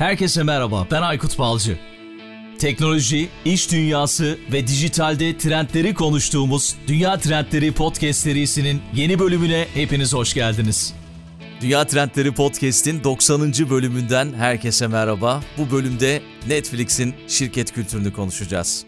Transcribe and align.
Herkese 0.00 0.42
merhaba, 0.42 0.86
ben 0.90 1.02
Aykut 1.02 1.38
Balcı. 1.38 1.78
Teknoloji, 2.58 3.28
iş 3.44 3.72
dünyası 3.72 4.38
ve 4.52 4.66
dijitalde 4.66 5.38
trendleri 5.38 5.94
konuştuğumuz 5.94 6.76
Dünya 6.86 7.18
Trendleri 7.18 7.72
Podcast 7.72 8.20
serisinin 8.20 8.82
yeni 8.94 9.18
bölümüne 9.18 9.66
hepiniz 9.74 10.14
hoş 10.14 10.34
geldiniz. 10.34 10.94
Dünya 11.60 11.86
Trendleri 11.86 12.34
Podcast'in 12.34 13.04
90. 13.04 13.52
bölümünden 13.70 14.32
herkese 14.32 14.86
merhaba. 14.86 15.42
Bu 15.58 15.70
bölümde 15.70 16.22
Netflix'in 16.48 17.14
şirket 17.28 17.72
kültürünü 17.72 18.12
konuşacağız. 18.12 18.84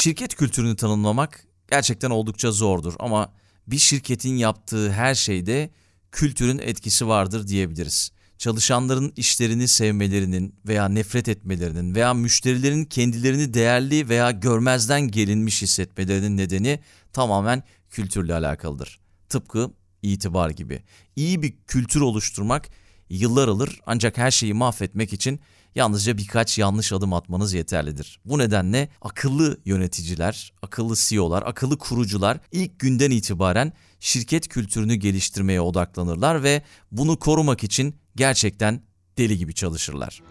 Şirket 0.00 0.34
kültürünü 0.34 0.76
tanımlamak 0.76 1.44
gerçekten 1.70 2.10
oldukça 2.10 2.52
zordur 2.52 2.94
ama 2.98 3.32
bir 3.66 3.78
şirketin 3.78 4.36
yaptığı 4.36 4.92
her 4.92 5.14
şeyde 5.14 5.70
kültürün 6.12 6.58
etkisi 6.58 7.08
vardır 7.08 7.48
diyebiliriz 7.48 8.12
çalışanların 8.42 9.12
işlerini 9.16 9.68
sevmelerinin 9.68 10.54
veya 10.68 10.88
nefret 10.88 11.28
etmelerinin 11.28 11.94
veya 11.94 12.14
müşterilerin 12.14 12.84
kendilerini 12.84 13.54
değerli 13.54 14.08
veya 14.08 14.30
görmezden 14.30 15.08
gelinmiş 15.08 15.62
hissetmelerinin 15.62 16.36
nedeni 16.36 16.80
tamamen 17.12 17.62
kültürle 17.90 18.34
alakalıdır. 18.34 19.00
Tıpkı 19.28 19.70
itibar 20.02 20.50
gibi. 20.50 20.82
İyi 21.16 21.42
bir 21.42 21.54
kültür 21.66 22.00
oluşturmak 22.00 22.68
yıllar 23.10 23.48
alır 23.48 23.80
ancak 23.86 24.18
her 24.18 24.30
şeyi 24.30 24.54
mahvetmek 24.54 25.12
için 25.12 25.40
yalnızca 25.74 26.18
birkaç 26.18 26.58
yanlış 26.58 26.92
adım 26.92 27.12
atmanız 27.12 27.52
yeterlidir. 27.54 28.20
Bu 28.24 28.38
nedenle 28.38 28.88
akıllı 29.02 29.60
yöneticiler, 29.64 30.52
akıllı 30.62 30.94
CEO'lar, 30.96 31.42
akıllı 31.46 31.78
kurucular 31.78 32.38
ilk 32.52 32.78
günden 32.78 33.10
itibaren 33.10 33.72
şirket 34.00 34.48
kültürünü 34.48 34.94
geliştirmeye 34.94 35.60
odaklanırlar 35.60 36.42
ve 36.42 36.62
bunu 36.92 37.18
korumak 37.18 37.64
için 37.64 38.01
gerçekten 38.16 38.82
deli 39.18 39.38
gibi 39.38 39.54
çalışırlar. 39.54 40.22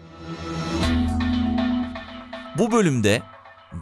Bu 2.58 2.72
bölümde 2.72 3.22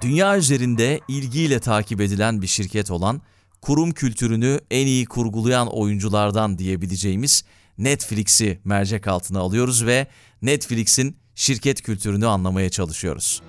dünya 0.00 0.38
üzerinde 0.38 1.00
ilgiyle 1.08 1.60
takip 1.60 2.00
edilen 2.00 2.42
bir 2.42 2.46
şirket 2.46 2.90
olan 2.90 3.22
kurum 3.60 3.92
kültürünü 3.92 4.60
en 4.70 4.86
iyi 4.86 5.06
kurgulayan 5.06 5.68
oyunculardan 5.68 6.58
diyebileceğimiz 6.58 7.44
Netflix'i 7.78 8.60
mercek 8.64 9.08
altına 9.08 9.40
alıyoruz 9.40 9.86
ve 9.86 10.06
Netflix'in 10.42 11.16
şirket 11.34 11.82
kültürünü 11.82 12.26
anlamaya 12.26 12.70
çalışıyoruz. 12.70 13.42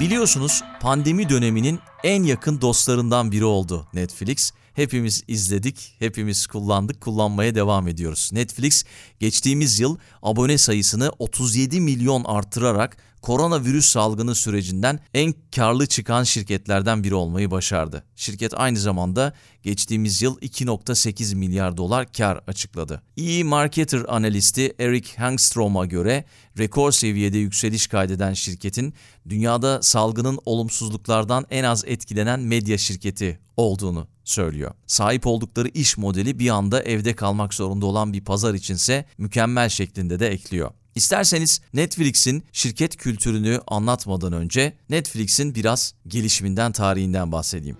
Biliyorsunuz 0.00 0.62
pandemi 0.80 1.28
döneminin 1.28 1.78
en 2.04 2.22
yakın 2.22 2.60
dostlarından 2.60 3.32
biri 3.32 3.44
oldu 3.44 3.88
Netflix. 3.94 4.52
Hepimiz 4.74 5.24
izledik, 5.28 5.94
hepimiz 5.98 6.46
kullandık, 6.46 7.00
kullanmaya 7.00 7.54
devam 7.54 7.88
ediyoruz. 7.88 8.30
Netflix 8.32 8.84
geçtiğimiz 9.20 9.80
yıl 9.80 9.96
abone 10.22 10.58
sayısını 10.58 11.10
37 11.18 11.80
milyon 11.80 12.24
artırarak 12.24 12.96
koronavirüs 13.24 13.86
salgını 13.86 14.34
sürecinden 14.34 15.00
en 15.14 15.34
karlı 15.56 15.86
çıkan 15.86 16.24
şirketlerden 16.24 17.04
biri 17.04 17.14
olmayı 17.14 17.50
başardı. 17.50 18.04
Şirket 18.16 18.52
aynı 18.56 18.78
zamanda 18.78 19.32
geçtiğimiz 19.62 20.22
yıl 20.22 20.38
2.8 20.38 21.34
milyar 21.34 21.76
dolar 21.76 22.12
kar 22.12 22.40
açıkladı. 22.46 23.02
İyi 23.16 23.44
marketer 23.44 24.02
analisti 24.08 24.74
Eric 24.80 25.16
Hangstrom'a 25.16 25.86
göre 25.86 26.24
rekor 26.58 26.92
seviyede 26.92 27.38
yükseliş 27.38 27.86
kaydeden 27.86 28.32
şirketin 28.32 28.94
dünyada 29.28 29.82
salgının 29.82 30.38
olumsuzluklardan 30.44 31.46
en 31.50 31.64
az 31.64 31.84
etkilenen 31.86 32.40
medya 32.40 32.78
şirketi 32.78 33.38
olduğunu 33.56 34.08
söylüyor. 34.24 34.74
Sahip 34.86 35.26
oldukları 35.26 35.68
iş 35.68 35.96
modeli 35.96 36.38
bir 36.38 36.48
anda 36.48 36.82
evde 36.82 37.14
kalmak 37.16 37.54
zorunda 37.54 37.86
olan 37.86 38.12
bir 38.12 38.24
pazar 38.24 38.54
içinse 38.54 39.04
mükemmel 39.18 39.68
şeklinde 39.68 40.20
de 40.20 40.28
ekliyor. 40.28 40.70
İsterseniz 40.94 41.60
Netflix'in 41.74 42.44
şirket 42.52 42.96
kültürünü 42.96 43.60
anlatmadan 43.66 44.32
önce 44.32 44.76
Netflix'in 44.90 45.54
biraz 45.54 45.94
gelişiminden 46.06 46.72
tarihinden 46.72 47.32
bahsedeyim. 47.32 47.76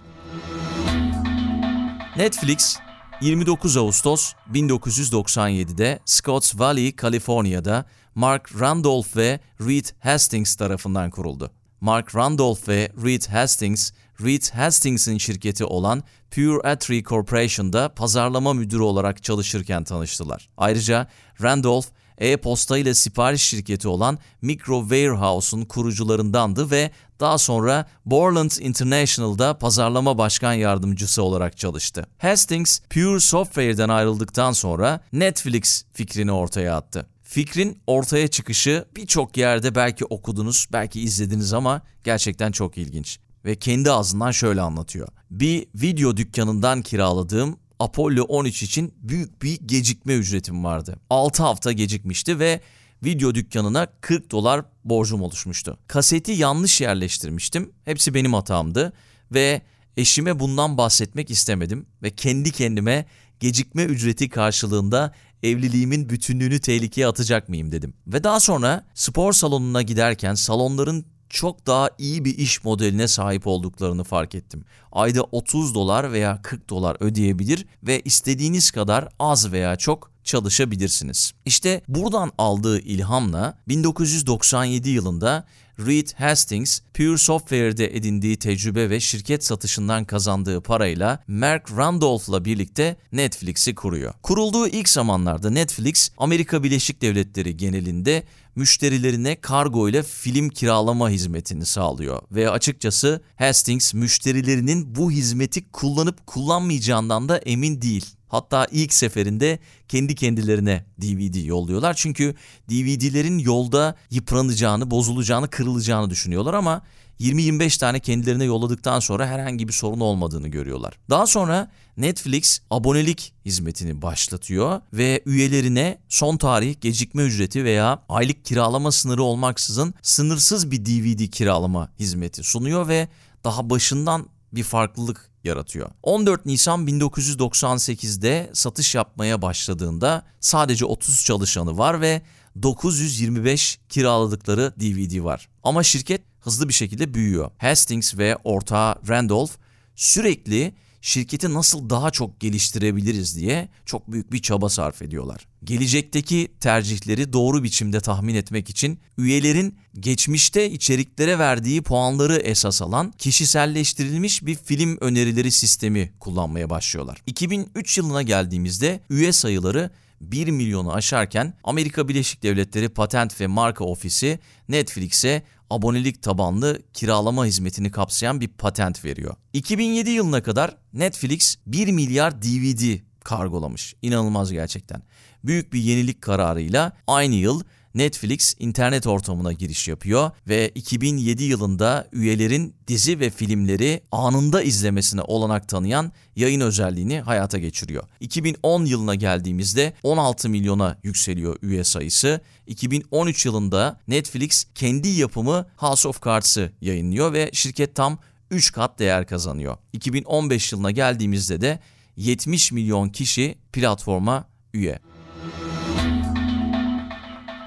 Netflix 2.17 2.79
29 3.21 3.77
Ağustos 3.77 4.33
1997'de 4.53 5.99
Scotts 6.05 6.59
Valley, 6.59 6.97
Kaliforniya'da 6.97 7.85
Mark 8.15 8.61
Randolph 8.61 9.17
ve 9.17 9.41
Reed 9.61 9.85
Hastings 10.01 10.55
tarafından 10.55 11.11
kuruldu. 11.11 11.51
Mark 11.81 12.17
Randolph 12.17 12.69
ve 12.69 12.93
Reed 13.05 13.23
Hastings, 13.23 13.93
Reed 14.21 14.43
Hastings'in 14.55 15.19
şirketi 15.19 15.65
olan 15.65 16.03
Pure 16.31 16.69
Atri 16.69 17.03
Corporation'da 17.03 17.95
pazarlama 17.95 18.53
müdürü 18.53 18.83
olarak 18.83 19.23
çalışırken 19.23 19.85
tanıştılar. 19.85 20.49
Ayrıca 20.57 21.07
Randolph, 21.43 21.87
e-posta 22.19 22.79
ile 22.79 22.95
sipariş 22.95 23.43
şirketi 23.43 23.89
olan 23.89 24.19
Micro 24.43 24.81
Warehouse'un 24.81 25.65
kurucularındandı 25.65 26.71
ve 26.71 26.91
daha 27.21 27.39
sonra 27.39 27.87
Borland 28.07 28.51
International'da 28.61 29.59
pazarlama 29.59 30.19
başkan 30.19 30.53
yardımcısı 30.53 31.23
olarak 31.23 31.57
çalıştı. 31.57 32.07
Hastings, 32.19 32.81
Pure 32.91 33.21
Software'den 33.21 33.89
ayrıldıktan 33.89 34.53
sonra 34.53 35.01
Netflix 35.13 35.85
fikrini 35.93 36.33
ortaya 36.33 36.77
attı. 36.77 37.07
Fikrin 37.23 37.79
ortaya 37.87 38.29
çıkışı 38.29 38.85
birçok 38.97 39.37
yerde 39.37 39.75
belki 39.75 40.05
okudunuz, 40.05 40.67
belki 40.73 41.01
izlediniz 41.01 41.53
ama 41.53 41.83
gerçekten 42.05 42.53
çok 42.53 42.79
ilginç. 42.79 43.19
Ve 43.45 43.57
kendi 43.57 43.91
ağzından 43.91 44.31
şöyle 44.31 44.61
anlatıyor. 44.61 45.09
Bir 45.31 45.67
video 45.75 46.17
dükkanından 46.17 46.83
kiraladığım 46.83 47.57
Apollo 47.85 48.23
13 48.23 48.63
için 48.63 48.95
büyük 49.03 49.43
bir 49.43 49.59
gecikme 49.67 50.15
ücretim 50.15 50.65
vardı. 50.65 50.97
6 51.11 51.43
hafta 51.43 51.73
gecikmişti 51.73 52.39
ve 52.39 52.61
video 53.05 53.35
dükkanına 53.35 53.87
40 54.01 54.31
dolar 54.31 54.65
borcum 54.85 55.23
oluşmuştu. 55.23 55.79
Kaseti 55.87 56.33
yanlış 56.33 56.81
yerleştirmiştim. 56.81 57.73
Hepsi 57.85 58.15
benim 58.15 58.35
hatamdı 58.35 58.93
ve 59.33 59.63
eşime 59.97 60.41
bundan 60.41 60.79
bahsetmek 60.79 61.31
istemedim 61.31 61.87
ve 62.03 62.11
kendi 62.11 62.51
kendime 62.51 63.07
gecikme 63.41 63.85
ücreti 63.85 64.29
karşılığında 64.29 65.15
evliliğimin 65.43 66.09
bütünlüğünü 66.09 66.61
tehlikeye 66.61 67.07
atacak 67.07 67.49
mıyım 67.49 67.73
dedim. 67.73 67.95
Ve 68.07 68.25
daha 68.25 68.41
sonra 68.41 68.87
spor 68.95 69.33
salonuna 69.33 69.83
giderken 69.83 70.35
salonların 70.35 71.07
çok 71.35 71.67
daha 71.67 71.91
iyi 71.99 72.25
bir 72.25 72.39
iş 72.39 72.65
modeline 72.65 73.09
sahip 73.09 73.47
olduklarını 73.47 74.05
fark 74.05 74.35
ettim. 74.35 74.65
Ayda 74.93 75.23
30 75.23 75.75
dolar 75.75 76.13
veya 76.13 76.43
40 76.43 76.71
dolar 76.71 76.97
ödeyebilir 77.01 77.67
ve 77.83 78.01
istediğiniz 78.01 78.71
kadar 78.71 79.09
az 79.19 79.53
veya 79.53 79.77
çok 79.77 80.11
çalışabilirsiniz. 80.25 81.33
İşte 81.45 81.83
buradan 81.89 82.33
aldığı 82.39 82.81
ilhamla 82.81 83.59
1997 83.69 84.91
yılında 84.91 85.47
Reed 85.79 86.09
Hastings, 86.19 86.81
Pure 86.95 87.19
Software'de 87.19 87.97
edindiği 87.97 88.37
tecrübe 88.37 88.91
ve 88.91 89.01
şirket 89.01 89.45
satışından 89.45 90.05
kazandığı 90.05 90.61
parayla 90.61 91.25
Mark 91.29 91.77
Randolph'la 91.77 92.45
birlikte 92.45 92.97
Netflix'i 93.13 93.75
kuruyor. 93.75 94.15
Kurulduğu 94.23 94.69
ilk 94.69 94.89
zamanlarda 94.89 95.51
Netflix, 95.51 96.11
Amerika 96.19 96.63
Birleşik 96.63 97.03
Devletleri 97.03 97.57
genelinde 97.57 98.23
müşterilerine 98.57 99.41
kargo 99.41 99.89
ile 99.89 100.03
film 100.03 100.49
kiralama 100.49 101.11
hizmetini 101.11 101.67
sağlıyor 101.67 102.23
ve 102.33 102.51
açıkçası 102.51 103.21
Hastings 103.37 103.95
müşterilerinin 103.95 104.95
bu 104.95 105.11
hizmeti 105.11 105.71
kullanıp 105.71 106.27
kullanmayacağından 106.27 107.29
da 107.29 107.39
emin 107.39 107.83
değil. 107.83 108.07
Hatta 108.35 108.67
ilk 108.71 108.95
seferinde 108.95 109.59
kendi 109.89 110.15
kendilerine 110.15 110.85
DVD 111.01 111.45
yolluyorlar. 111.47 111.95
Çünkü 111.95 112.35
DVD'lerin 112.71 113.39
yolda 113.39 113.97
yıpranacağını, 114.11 114.91
bozulacağını, 114.91 115.49
kırılacağını 115.51 116.11
düşünüyorlar 116.11 116.55
ama 116.55 116.83
20-25 117.21 117.79
tane 117.81 118.01
kendilerine 118.01 118.45
yolladıktan 118.45 119.01
sonra 119.01 119.27
herhangi 119.27 119.69
bir 119.69 119.73
sorun 119.73 120.01
olmadığını 120.01 120.49
görüyorlar. 120.49 120.99
Daha 121.11 121.27
sonra 121.27 121.71
Netflix 121.97 122.61
abonelik 122.71 123.35
hizmetini 123.45 124.03
başlatıyor 124.03 124.81
ve 124.93 125.23
üyelerine 125.27 125.99
son 126.09 126.37
tarih 126.37 126.81
gecikme 126.81 127.23
ücreti 127.23 127.65
veya 127.65 128.03
aylık 128.09 128.45
kiralama 128.45 128.93
sınırı 128.93 129.23
olmaksızın 129.23 129.95
sınırsız 130.03 130.71
bir 130.71 130.85
DVD 130.85 131.31
kiralama 131.31 131.93
hizmeti 131.99 132.43
sunuyor 132.43 132.89
ve 132.89 133.09
daha 133.45 133.71
başından 133.71 134.27
bir 134.53 134.63
farklılık 134.63 135.34
yaratıyor. 135.45 135.91
14 136.03 136.47
Nisan 136.47 136.87
1998'de 136.87 138.51
satış 138.53 138.95
yapmaya 138.95 139.43
başladığında 139.43 140.23
sadece 140.41 140.85
30 140.85 141.25
çalışanı 141.25 141.79
var 141.79 142.01
ve 142.01 142.23
925 142.63 143.79
kiraladıkları 143.89 144.73
DVD 144.81 145.25
var. 145.25 145.49
Ama 145.63 145.83
şirket 145.83 146.23
hızlı 146.41 146.69
bir 146.69 146.75
şekilde 146.75 147.15
büyüyor. 147.15 147.51
Hastings 147.59 148.19
ve 148.19 148.37
ortağı 148.45 148.95
Randolph 149.09 149.53
sürekli 149.97 150.75
şirketi 151.05 151.55
nasıl 151.55 151.91
daha 151.91 152.11
çok 152.11 152.41
geliştirebiliriz 152.41 153.37
diye 153.37 153.69
çok 153.87 154.13
büyük 154.13 154.33
bir 154.33 154.43
çaba 154.43 154.69
sarf 154.69 155.03
ediyorlar. 155.03 155.47
Gelecekteki 155.65 156.49
tercihleri 156.61 157.33
doğru 157.33 157.63
biçimde 157.63 158.01
tahmin 158.01 158.35
etmek 158.35 158.71
için 158.71 158.99
üyelerin 159.19 159.79
geçmişte 160.01 160.71
içeriklere 160.71 161.39
verdiği 161.39 161.83
puanları 161.83 162.37
esas 162.37 162.83
alan 162.83 163.13
kişiselleştirilmiş 163.19 164.47
bir 164.47 164.55
film 164.55 164.99
önerileri 165.01 165.51
sistemi 165.51 166.13
kullanmaya 166.21 166.71
başlıyorlar. 166.71 167.23
2003 167.27 167.99
yılına 167.99 168.23
geldiğimizde 168.23 169.01
üye 169.11 169.33
sayıları 169.33 169.91
1 170.21 170.49
milyonu 170.49 170.93
aşarken 170.93 171.55
Amerika 171.65 172.09
Birleşik 172.09 172.43
Devletleri 172.43 172.89
Patent 172.89 173.41
ve 173.41 173.47
Marka 173.47 173.85
Ofisi 173.85 174.39
Netflix'e 174.69 175.43
abonelik 175.75 176.23
tabanlı 176.23 176.83
kiralama 176.93 177.47
hizmetini 177.47 177.91
kapsayan 177.91 178.41
bir 178.41 178.49
patent 178.49 179.05
veriyor. 179.05 179.35
2007 179.53 180.11
yılına 180.11 180.43
kadar 180.43 180.77
Netflix 180.93 181.57
1 181.67 181.93
milyar 181.93 182.43
DVD 182.43 182.99
kargolamış. 183.25 183.95
İnanılmaz 184.03 184.53
gerçekten. 184.53 185.03
Büyük 185.45 185.73
bir 185.73 185.79
yenilik 185.79 186.23
kararıyla 186.23 186.93
aynı 187.07 187.35
yıl 187.35 187.63
Netflix 187.95 188.55
internet 188.59 189.07
ortamına 189.07 189.53
giriş 189.53 189.89
yapıyor 189.89 190.31
ve 190.49 190.69
2007 190.75 191.45
yılında 191.45 192.09
üyelerin 192.13 192.75
dizi 192.89 193.21
ve 193.21 193.31
filmleri 193.31 194.01
anında 194.13 194.63
izlemesine 194.63 195.21
olanak 195.21 195.69
tanıyan 195.69 196.13
yayın 196.37 196.61
özelliğini 196.61 197.21
hayata 197.21 197.59
geçiriyor. 197.59 198.05
2010 198.21 198.85
yılına 198.85 199.15
geldiğimizde 199.15 199.93
16 200.03 200.49
milyona 200.49 200.99
yükseliyor 201.03 201.57
üye 201.63 201.85
sayısı. 201.85 202.41
2013 202.67 203.47
yılında 203.47 204.01
Netflix 204.09 204.67
kendi 204.75 205.09
yapımı 205.09 205.67
House 205.77 206.09
of 206.09 206.25
Cards'ı 206.25 206.73
yayınlıyor 206.81 207.33
ve 207.33 207.51
şirket 207.53 207.95
tam 207.95 208.19
3 208.51 208.73
kat 208.73 208.99
değer 208.99 209.27
kazanıyor. 209.27 209.77
2015 209.93 210.73
yılına 210.73 210.91
geldiğimizde 210.91 211.61
de 211.61 211.79
70 212.17 212.73
milyon 212.73 213.09
kişi 213.09 213.59
platforma 213.73 214.49
üye. 214.75 214.99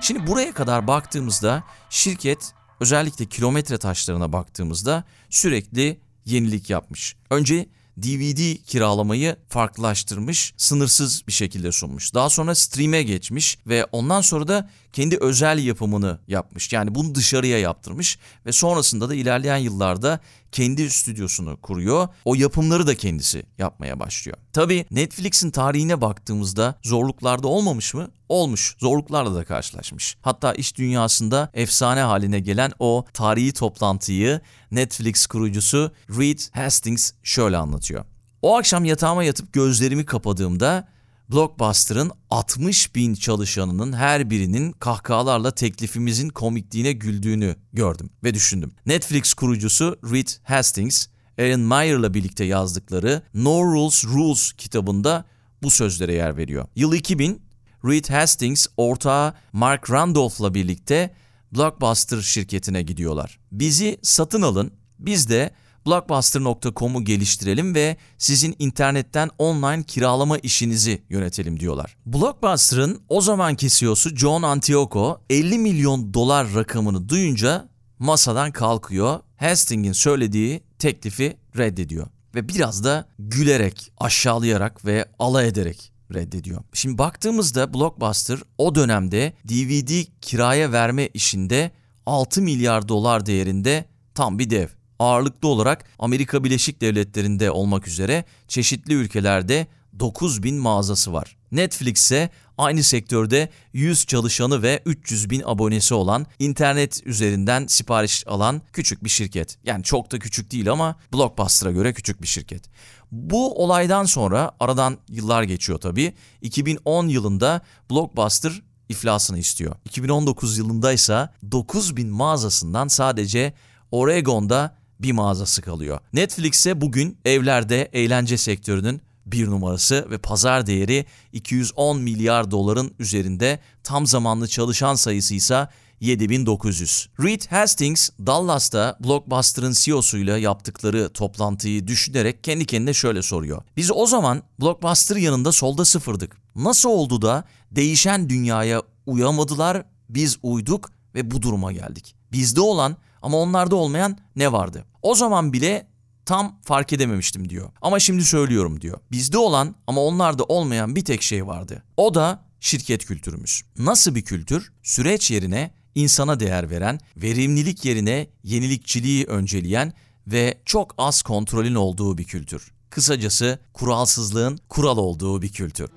Şimdi 0.07 0.27
buraya 0.27 0.53
kadar 0.53 0.87
baktığımızda 0.87 1.63
şirket 1.89 2.53
özellikle 2.79 3.25
kilometre 3.25 3.77
taşlarına 3.77 4.33
baktığımızda 4.33 5.03
sürekli 5.29 5.99
yenilik 6.25 6.69
yapmış. 6.69 7.15
Önce 7.29 7.69
DVD 7.97 8.55
kiralamayı 8.65 9.35
farklılaştırmış, 9.49 10.53
sınırsız 10.57 11.27
bir 11.27 11.31
şekilde 11.31 11.71
sunmuş. 11.71 12.13
Daha 12.13 12.29
sonra 12.29 12.55
stream'e 12.55 13.03
geçmiş 13.03 13.57
ve 13.67 13.85
ondan 13.91 14.21
sonra 14.21 14.47
da 14.47 14.69
kendi 14.93 15.17
özel 15.17 15.59
yapımını 15.59 16.19
yapmış. 16.27 16.73
Yani 16.73 16.95
bunu 16.95 17.15
dışarıya 17.15 17.59
yaptırmış 17.59 18.19
ve 18.45 18.51
sonrasında 18.51 19.09
da 19.09 19.15
ilerleyen 19.15 19.57
yıllarda 19.57 20.19
kendi 20.57 20.89
stüdyosunu 20.89 21.57
kuruyor. 21.61 22.07
O 22.25 22.35
yapımları 22.35 22.87
da 22.87 22.95
kendisi 22.95 23.43
yapmaya 23.57 23.99
başlıyor. 23.99 24.37
Tabii 24.53 24.85
Netflix'in 24.91 25.51
tarihine 25.51 26.01
baktığımızda 26.01 26.75
zorluklarda 26.83 27.47
olmamış 27.47 27.93
mı? 27.93 28.07
Olmuş. 28.29 28.75
Zorluklarla 28.79 29.35
da 29.35 29.45
karşılaşmış. 29.45 30.17
Hatta 30.21 30.53
iş 30.53 30.77
dünyasında 30.77 31.49
efsane 31.53 32.01
haline 32.01 32.39
gelen 32.39 32.71
o 32.79 33.05
tarihi 33.13 33.53
toplantıyı 33.53 34.41
Netflix 34.71 35.25
kurucusu 35.25 35.91
Reed 36.09 36.39
Hastings 36.51 37.11
şöyle 37.23 37.57
anlatıyor. 37.57 38.05
O 38.41 38.57
akşam 38.57 38.85
yatağıma 38.85 39.23
yatıp 39.23 39.53
gözlerimi 39.53 40.05
kapadığımda 40.05 40.87
Blockbuster'ın 41.31 42.11
60 42.29 42.95
bin 42.95 43.13
çalışanının 43.13 43.93
her 43.93 44.29
birinin 44.29 44.71
kahkahalarla 44.71 45.51
teklifimizin 45.51 46.29
komikliğine 46.29 46.91
güldüğünü 46.91 47.55
gördüm 47.73 48.09
ve 48.23 48.33
düşündüm. 48.33 48.71
Netflix 48.85 49.33
kurucusu 49.33 49.99
Reed 50.03 50.27
Hastings, 50.43 51.07
Aaron 51.39 51.59
Meyer'la 51.59 52.13
birlikte 52.13 52.43
yazdıkları 52.43 53.21
No 53.33 53.63
Rules 53.63 54.05
Rules 54.05 54.51
kitabında 54.51 55.25
bu 55.63 55.71
sözlere 55.71 56.13
yer 56.13 56.37
veriyor. 56.37 56.65
Yıl 56.75 56.93
2000, 56.93 57.41
Reed 57.85 58.05
Hastings 58.05 58.67
ortağı 58.77 59.33
Mark 59.53 59.91
Randolph'la 59.91 60.53
birlikte 60.53 61.13
Blockbuster 61.51 62.21
şirketine 62.21 62.81
gidiyorlar. 62.81 63.39
Bizi 63.51 63.97
satın 64.01 64.41
alın, 64.41 64.71
biz 64.99 65.29
de 65.29 65.51
blockbuster.com'u 65.87 67.03
geliştirelim 67.05 67.75
ve 67.75 67.97
sizin 68.17 68.55
internetten 68.59 69.29
online 69.37 69.83
kiralama 69.83 70.37
işinizi 70.37 71.01
yönetelim 71.09 71.59
diyorlar. 71.59 71.97
Blockbuster'ın 72.05 73.01
o 73.09 73.21
zamanki 73.21 73.69
CEO'su 73.69 74.15
John 74.15 74.43
Antioco 74.43 75.21
50 75.29 75.57
milyon 75.59 76.13
dolar 76.13 76.55
rakamını 76.55 77.09
duyunca 77.09 77.69
masadan 77.99 78.51
kalkıyor. 78.51 79.19
Hastings'in 79.37 79.91
söylediği 79.91 80.63
teklifi 80.79 81.37
reddediyor 81.57 82.07
ve 82.35 82.49
biraz 82.49 82.83
da 82.83 83.07
gülerek, 83.19 83.91
aşağılayarak 83.97 84.85
ve 84.85 85.05
alay 85.19 85.47
ederek 85.47 85.91
reddediyor. 86.13 86.61
Şimdi 86.73 86.97
baktığımızda 86.97 87.73
Blockbuster 87.73 88.39
o 88.57 88.75
dönemde 88.75 89.33
DVD 89.45 90.05
kiraya 90.21 90.71
verme 90.71 91.07
işinde 91.07 91.71
6 92.05 92.41
milyar 92.41 92.87
dolar 92.87 93.25
değerinde 93.25 93.85
tam 94.15 94.39
bir 94.39 94.49
dev 94.49 94.67
ağırlıklı 94.99 95.47
olarak 95.47 95.85
Amerika 95.99 96.43
Birleşik 96.43 96.81
Devletleri'nde 96.81 97.51
olmak 97.51 97.87
üzere 97.87 98.25
çeşitli 98.47 98.93
ülkelerde 98.93 99.67
9 99.99 100.43
bin 100.43 100.55
mağazası 100.55 101.13
var. 101.13 101.37
Netflix 101.51 101.99
ise 101.99 102.29
aynı 102.57 102.83
sektörde 102.83 103.49
100 103.73 104.05
çalışanı 104.05 104.61
ve 104.61 104.81
300 104.85 105.29
bin 105.29 105.41
abonesi 105.45 105.93
olan 105.93 106.25
internet 106.39 107.07
üzerinden 107.07 107.67
sipariş 107.67 108.27
alan 108.27 108.61
küçük 108.73 109.03
bir 109.03 109.09
şirket. 109.09 109.57
Yani 109.63 109.83
çok 109.83 110.11
da 110.11 110.19
küçük 110.19 110.51
değil 110.51 110.71
ama 110.71 110.95
Blockbuster'a 111.13 111.71
göre 111.71 111.93
küçük 111.93 112.21
bir 112.21 112.27
şirket. 112.27 112.63
Bu 113.11 113.63
olaydan 113.63 114.05
sonra 114.05 114.51
aradan 114.59 114.97
yıllar 115.09 115.43
geçiyor 115.43 115.79
tabii. 115.79 116.13
2010 116.41 117.07
yılında 117.07 117.61
Blockbuster 117.91 118.61
iflasını 118.89 119.37
istiyor. 119.37 119.75
2019 119.85 120.57
yılında 120.57 120.93
ise 120.93 121.29
9 121.51 121.97
bin 121.97 122.09
mağazasından 122.09 122.87
sadece 122.87 123.53
Oregon'da 123.91 124.77
bir 124.99 125.11
mağazası 125.11 125.61
kalıyor. 125.61 125.99
Netflix 126.13 126.57
ise 126.57 126.81
bugün 126.81 127.17
evlerde 127.25 127.89
eğlence 127.93 128.37
sektörünün 128.37 129.01
bir 129.25 129.47
numarası 129.47 130.07
ve 130.11 130.17
pazar 130.17 130.67
değeri 130.67 131.05
210 131.33 132.01
milyar 132.01 132.51
doların 132.51 132.93
üzerinde 132.99 133.59
tam 133.83 134.07
zamanlı 134.07 134.47
çalışan 134.47 134.95
sayısı 134.95 135.35
ise 135.35 135.67
7900. 135.99 137.09
Reed 137.19 137.41
Hastings, 137.51 138.09
Dallas'ta 138.25 138.97
Blockbuster'ın 139.03 139.73
CEO'suyla 139.77 140.37
yaptıkları 140.37 141.09
toplantıyı 141.09 141.87
düşünerek 141.87 142.43
kendi 142.43 142.65
kendine 142.65 142.93
şöyle 142.93 143.21
soruyor. 143.21 143.61
Biz 143.77 143.91
o 143.91 144.05
zaman 144.05 144.43
Blockbuster 144.61 145.15
yanında 145.15 145.51
solda 145.51 145.85
sıfırdık. 145.85 146.37
Nasıl 146.55 146.89
oldu 146.89 147.21
da 147.21 147.43
değişen 147.71 148.29
dünyaya 148.29 148.81
uyamadılar, 149.05 149.83
biz 150.09 150.37
uyduk 150.43 150.91
ve 151.15 151.31
bu 151.31 151.41
duruma 151.41 151.71
geldik. 151.71 152.15
Bizde 152.31 152.61
olan 152.61 152.97
ama 153.27 153.37
onlarda 153.37 153.75
olmayan 153.75 154.17
ne 154.35 154.51
vardı? 154.51 154.85
O 155.01 155.15
zaman 155.15 155.53
bile 155.53 155.87
tam 156.25 156.59
fark 156.63 156.93
edememiştim 156.93 157.49
diyor. 157.49 157.69
Ama 157.81 157.99
şimdi 157.99 158.23
söylüyorum 158.23 158.81
diyor. 158.81 158.99
Bizde 159.11 159.37
olan 159.37 159.75
ama 159.87 160.01
onlarda 160.01 160.43
olmayan 160.43 160.95
bir 160.95 161.05
tek 161.05 161.21
şey 161.21 161.47
vardı. 161.47 161.83
O 161.97 162.13
da 162.13 162.43
şirket 162.59 163.05
kültürümüz. 163.05 163.63
Nasıl 163.77 164.15
bir 164.15 164.21
kültür? 164.21 164.71
Süreç 164.83 165.31
yerine 165.31 165.71
insana 165.95 166.39
değer 166.39 166.69
veren, 166.69 166.99
verimlilik 167.17 167.85
yerine 167.85 168.27
yenilikçiliği 168.43 169.25
önceleyen 169.25 169.93
ve 170.27 170.57
çok 170.65 170.95
az 170.97 171.21
kontrolün 171.21 171.75
olduğu 171.75 172.17
bir 172.17 172.23
kültür. 172.23 172.71
Kısacası 172.89 173.59
kuralsızlığın 173.73 174.59
kural 174.69 174.97
olduğu 174.97 175.41
bir 175.41 175.49
kültür. 175.51 175.89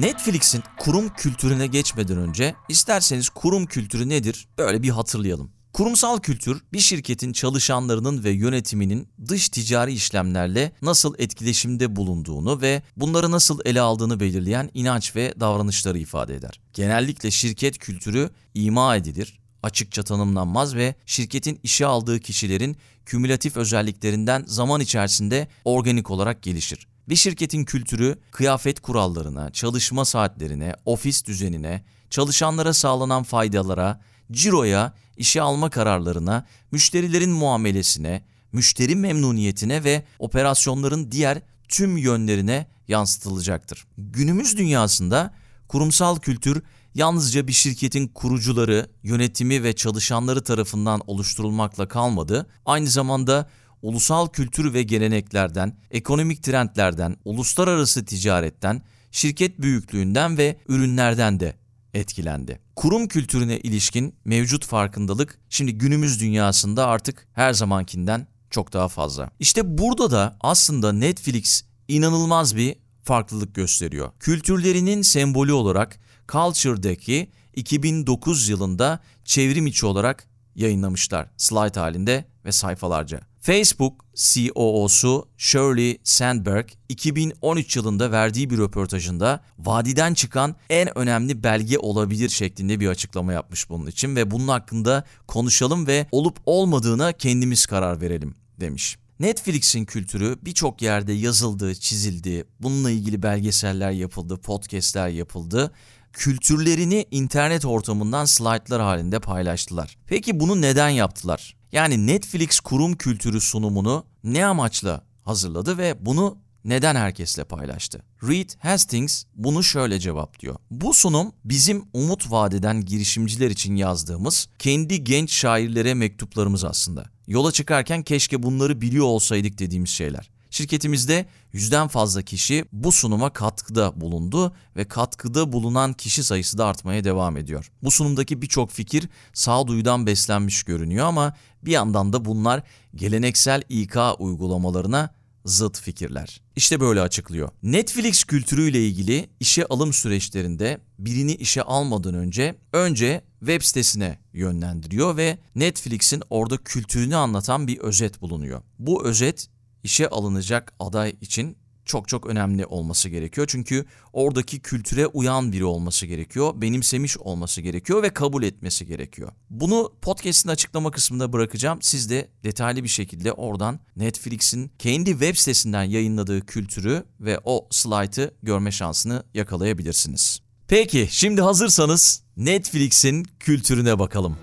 Netflix'in 0.00 0.62
kurum 0.78 1.08
kültürüne 1.08 1.66
geçmeden 1.66 2.18
önce 2.18 2.54
isterseniz 2.68 3.28
kurum 3.28 3.66
kültürü 3.66 4.08
nedir 4.08 4.48
böyle 4.58 4.82
bir 4.82 4.90
hatırlayalım. 4.90 5.50
Kurumsal 5.72 6.18
kültür 6.18 6.62
bir 6.72 6.78
şirketin 6.78 7.32
çalışanlarının 7.32 8.24
ve 8.24 8.30
yönetiminin 8.30 9.08
dış 9.28 9.48
ticari 9.48 9.92
işlemlerle 9.92 10.72
nasıl 10.82 11.14
etkileşimde 11.18 11.96
bulunduğunu 11.96 12.60
ve 12.60 12.82
bunları 12.96 13.30
nasıl 13.30 13.60
ele 13.64 13.80
aldığını 13.80 14.20
belirleyen 14.20 14.70
inanç 14.74 15.16
ve 15.16 15.34
davranışları 15.40 15.98
ifade 15.98 16.34
eder. 16.34 16.60
Genellikle 16.72 17.30
şirket 17.30 17.78
kültürü 17.78 18.30
ima 18.54 18.96
edilir, 18.96 19.38
açıkça 19.62 20.02
tanımlanmaz 20.02 20.74
ve 20.74 20.94
şirketin 21.06 21.60
işe 21.62 21.86
aldığı 21.86 22.20
kişilerin 22.20 22.76
kümülatif 23.06 23.56
özelliklerinden 23.56 24.44
zaman 24.46 24.80
içerisinde 24.80 25.48
organik 25.64 26.10
olarak 26.10 26.42
gelişir. 26.42 26.86
Bir 27.08 27.16
şirketin 27.16 27.64
kültürü 27.64 28.18
kıyafet 28.30 28.80
kurallarına, 28.80 29.50
çalışma 29.50 30.04
saatlerine, 30.04 30.74
ofis 30.84 31.24
düzenine, 31.24 31.84
çalışanlara 32.10 32.74
sağlanan 32.74 33.22
faydalara, 33.22 34.00
ciroya, 34.32 34.94
işe 35.16 35.42
alma 35.42 35.70
kararlarına, 35.70 36.46
müşterilerin 36.70 37.30
muamelesine, 37.30 38.24
müşteri 38.52 38.96
memnuniyetine 38.96 39.84
ve 39.84 40.04
operasyonların 40.18 41.10
diğer 41.10 41.42
tüm 41.68 41.96
yönlerine 41.96 42.66
yansıtılacaktır. 42.88 43.86
Günümüz 43.98 44.56
dünyasında 44.56 45.34
kurumsal 45.68 46.16
kültür 46.16 46.62
yalnızca 46.94 47.46
bir 47.46 47.52
şirketin 47.52 48.08
kurucuları, 48.08 48.86
yönetimi 49.02 49.62
ve 49.62 49.72
çalışanları 49.72 50.44
tarafından 50.44 51.00
oluşturulmakla 51.06 51.88
kalmadı, 51.88 52.46
aynı 52.66 52.86
zamanda 52.86 53.50
ulusal 53.84 54.28
kültür 54.28 54.74
ve 54.74 54.82
geleneklerden, 54.82 55.76
ekonomik 55.90 56.42
trendlerden, 56.42 57.16
uluslararası 57.24 58.04
ticaretten, 58.04 58.82
şirket 59.10 59.60
büyüklüğünden 59.60 60.38
ve 60.38 60.56
ürünlerden 60.68 61.40
de 61.40 61.56
etkilendi. 61.94 62.60
Kurum 62.76 63.08
kültürüne 63.08 63.58
ilişkin 63.58 64.14
mevcut 64.24 64.66
farkındalık 64.66 65.38
şimdi 65.50 65.78
günümüz 65.78 66.20
dünyasında 66.20 66.86
artık 66.86 67.28
her 67.32 67.52
zamankinden 67.52 68.26
çok 68.50 68.72
daha 68.72 68.88
fazla. 68.88 69.30
İşte 69.40 69.78
burada 69.78 70.10
da 70.10 70.36
aslında 70.40 70.92
Netflix 70.92 71.62
inanılmaz 71.88 72.56
bir 72.56 72.76
farklılık 73.02 73.54
gösteriyor. 73.54 74.12
Kültürlerinin 74.20 75.02
sembolü 75.02 75.52
olarak 75.52 75.98
Culture'daki 76.28 77.30
2009 77.54 78.48
yılında 78.48 79.00
çevrim 79.24 79.66
içi 79.66 79.86
olarak 79.86 80.28
yayınlamışlar 80.54 81.28
slide 81.36 81.80
halinde 81.80 82.24
ve 82.44 82.52
sayfalarca. 82.52 83.33
Facebook 83.44 84.04
COO'su 84.14 85.28
Shirley 85.36 85.98
Sandberg 86.04 86.68
2013 86.88 87.76
yılında 87.76 88.12
verdiği 88.12 88.50
bir 88.50 88.58
röportajında 88.58 89.40
vadiden 89.58 90.14
çıkan 90.14 90.56
en 90.70 90.98
önemli 90.98 91.42
belge 91.42 91.78
olabilir 91.78 92.28
şeklinde 92.28 92.80
bir 92.80 92.88
açıklama 92.88 93.32
yapmış 93.32 93.70
bunun 93.70 93.86
için 93.86 94.16
ve 94.16 94.30
bunun 94.30 94.48
hakkında 94.48 95.04
konuşalım 95.26 95.86
ve 95.86 96.06
olup 96.12 96.36
olmadığına 96.46 97.12
kendimiz 97.12 97.66
karar 97.66 98.00
verelim 98.00 98.34
demiş. 98.60 98.98
Netflix'in 99.20 99.84
kültürü 99.84 100.36
birçok 100.42 100.82
yerde 100.82 101.12
yazıldı, 101.12 101.74
çizildi, 101.74 102.44
bununla 102.60 102.90
ilgili 102.90 103.22
belgeseller 103.22 103.90
yapıldı, 103.90 104.36
podcastler 104.36 105.08
yapıldı 105.08 105.72
kültürlerini 106.14 107.06
internet 107.10 107.64
ortamından 107.64 108.24
slaytlar 108.24 108.82
halinde 108.82 109.20
paylaştılar. 109.20 109.96
Peki 110.06 110.40
bunu 110.40 110.62
neden 110.62 110.88
yaptılar? 110.88 111.56
Yani 111.72 112.06
Netflix 112.06 112.60
kurum 112.60 112.96
kültürü 112.96 113.40
sunumunu 113.40 114.04
ne 114.24 114.46
amaçla 114.46 115.04
hazırladı 115.22 115.78
ve 115.78 115.94
bunu 116.00 116.38
neden 116.64 116.96
herkesle 116.96 117.44
paylaştı? 117.44 118.02
Reed 118.22 118.50
Hastings 118.58 119.24
bunu 119.34 119.62
şöyle 119.62 120.00
cevaplıyor. 120.00 120.56
Bu 120.70 120.94
sunum 120.94 121.32
bizim 121.44 121.84
umut 121.92 122.30
vadeden 122.30 122.84
girişimciler 122.84 123.50
için 123.50 123.76
yazdığımız 123.76 124.48
kendi 124.58 125.04
genç 125.04 125.32
şairlere 125.32 125.94
mektuplarımız 125.94 126.64
aslında. 126.64 127.04
Yola 127.26 127.52
çıkarken 127.52 128.02
keşke 128.02 128.42
bunları 128.42 128.80
biliyor 128.80 129.06
olsaydık 129.06 129.58
dediğimiz 129.58 129.90
şeyler. 129.90 130.30
Şirketimizde 130.54 131.26
yüzden 131.52 131.88
fazla 131.88 132.22
kişi 132.22 132.64
bu 132.72 132.92
sunuma 132.92 133.32
katkıda 133.32 134.00
bulundu 134.00 134.54
ve 134.76 134.84
katkıda 134.84 135.52
bulunan 135.52 135.92
kişi 135.92 136.24
sayısı 136.24 136.58
da 136.58 136.66
artmaya 136.66 137.04
devam 137.04 137.36
ediyor. 137.36 137.70
Bu 137.82 137.90
sunumdaki 137.90 138.42
birçok 138.42 138.70
fikir 138.70 139.08
sağduyudan 139.32 140.06
beslenmiş 140.06 140.62
görünüyor 140.62 141.06
ama 141.06 141.34
bir 141.62 141.72
yandan 141.72 142.12
da 142.12 142.24
bunlar 142.24 142.62
geleneksel 142.94 143.62
İK 143.68 143.96
uygulamalarına 144.18 145.10
zıt 145.44 145.80
fikirler. 145.80 146.40
İşte 146.56 146.80
böyle 146.80 147.00
açıklıyor. 147.00 147.48
Netflix 147.62 148.24
kültürüyle 148.24 148.86
ilgili 148.86 149.30
işe 149.40 149.66
alım 149.66 149.92
süreçlerinde 149.92 150.80
birini 150.98 151.34
işe 151.34 151.62
almadan 151.62 152.14
önce 152.14 152.54
önce 152.72 153.24
web 153.38 153.62
sitesine 153.62 154.18
yönlendiriyor 154.32 155.16
ve 155.16 155.38
Netflix'in 155.54 156.22
orada 156.30 156.56
kültürünü 156.56 157.16
anlatan 157.16 157.68
bir 157.68 157.78
özet 157.78 158.20
bulunuyor. 158.20 158.62
Bu 158.78 159.04
özet 159.04 159.48
işe 159.84 160.08
alınacak 160.08 160.72
aday 160.80 161.16
için 161.20 161.56
çok 161.84 162.08
çok 162.08 162.26
önemli 162.26 162.66
olması 162.66 163.08
gerekiyor. 163.08 163.46
Çünkü 163.50 163.84
oradaki 164.12 164.60
kültüre 164.60 165.06
uyan 165.06 165.52
biri 165.52 165.64
olması 165.64 166.06
gerekiyor, 166.06 166.52
benimsemiş 166.56 167.18
olması 167.18 167.60
gerekiyor 167.60 168.02
ve 168.02 168.10
kabul 168.10 168.42
etmesi 168.42 168.86
gerekiyor. 168.86 169.32
Bunu 169.50 169.92
podcast'in 170.02 170.48
açıklama 170.48 170.90
kısmında 170.90 171.32
bırakacağım. 171.32 171.78
Siz 171.82 172.10
de 172.10 172.28
detaylı 172.44 172.82
bir 172.84 172.88
şekilde 172.88 173.32
oradan 173.32 173.80
Netflix'in 173.96 174.70
kendi 174.78 175.10
web 175.10 175.36
sitesinden 175.36 175.84
yayınladığı 175.84 176.46
kültürü 176.46 177.04
ve 177.20 177.40
o 177.44 177.68
slaytı 177.70 178.34
görme 178.42 178.72
şansını 178.72 179.24
yakalayabilirsiniz. 179.34 180.40
Peki 180.68 181.08
şimdi 181.10 181.42
hazırsanız 181.42 182.22
Netflix'in 182.36 183.24
kültürüne 183.40 183.98
bakalım. 183.98 184.36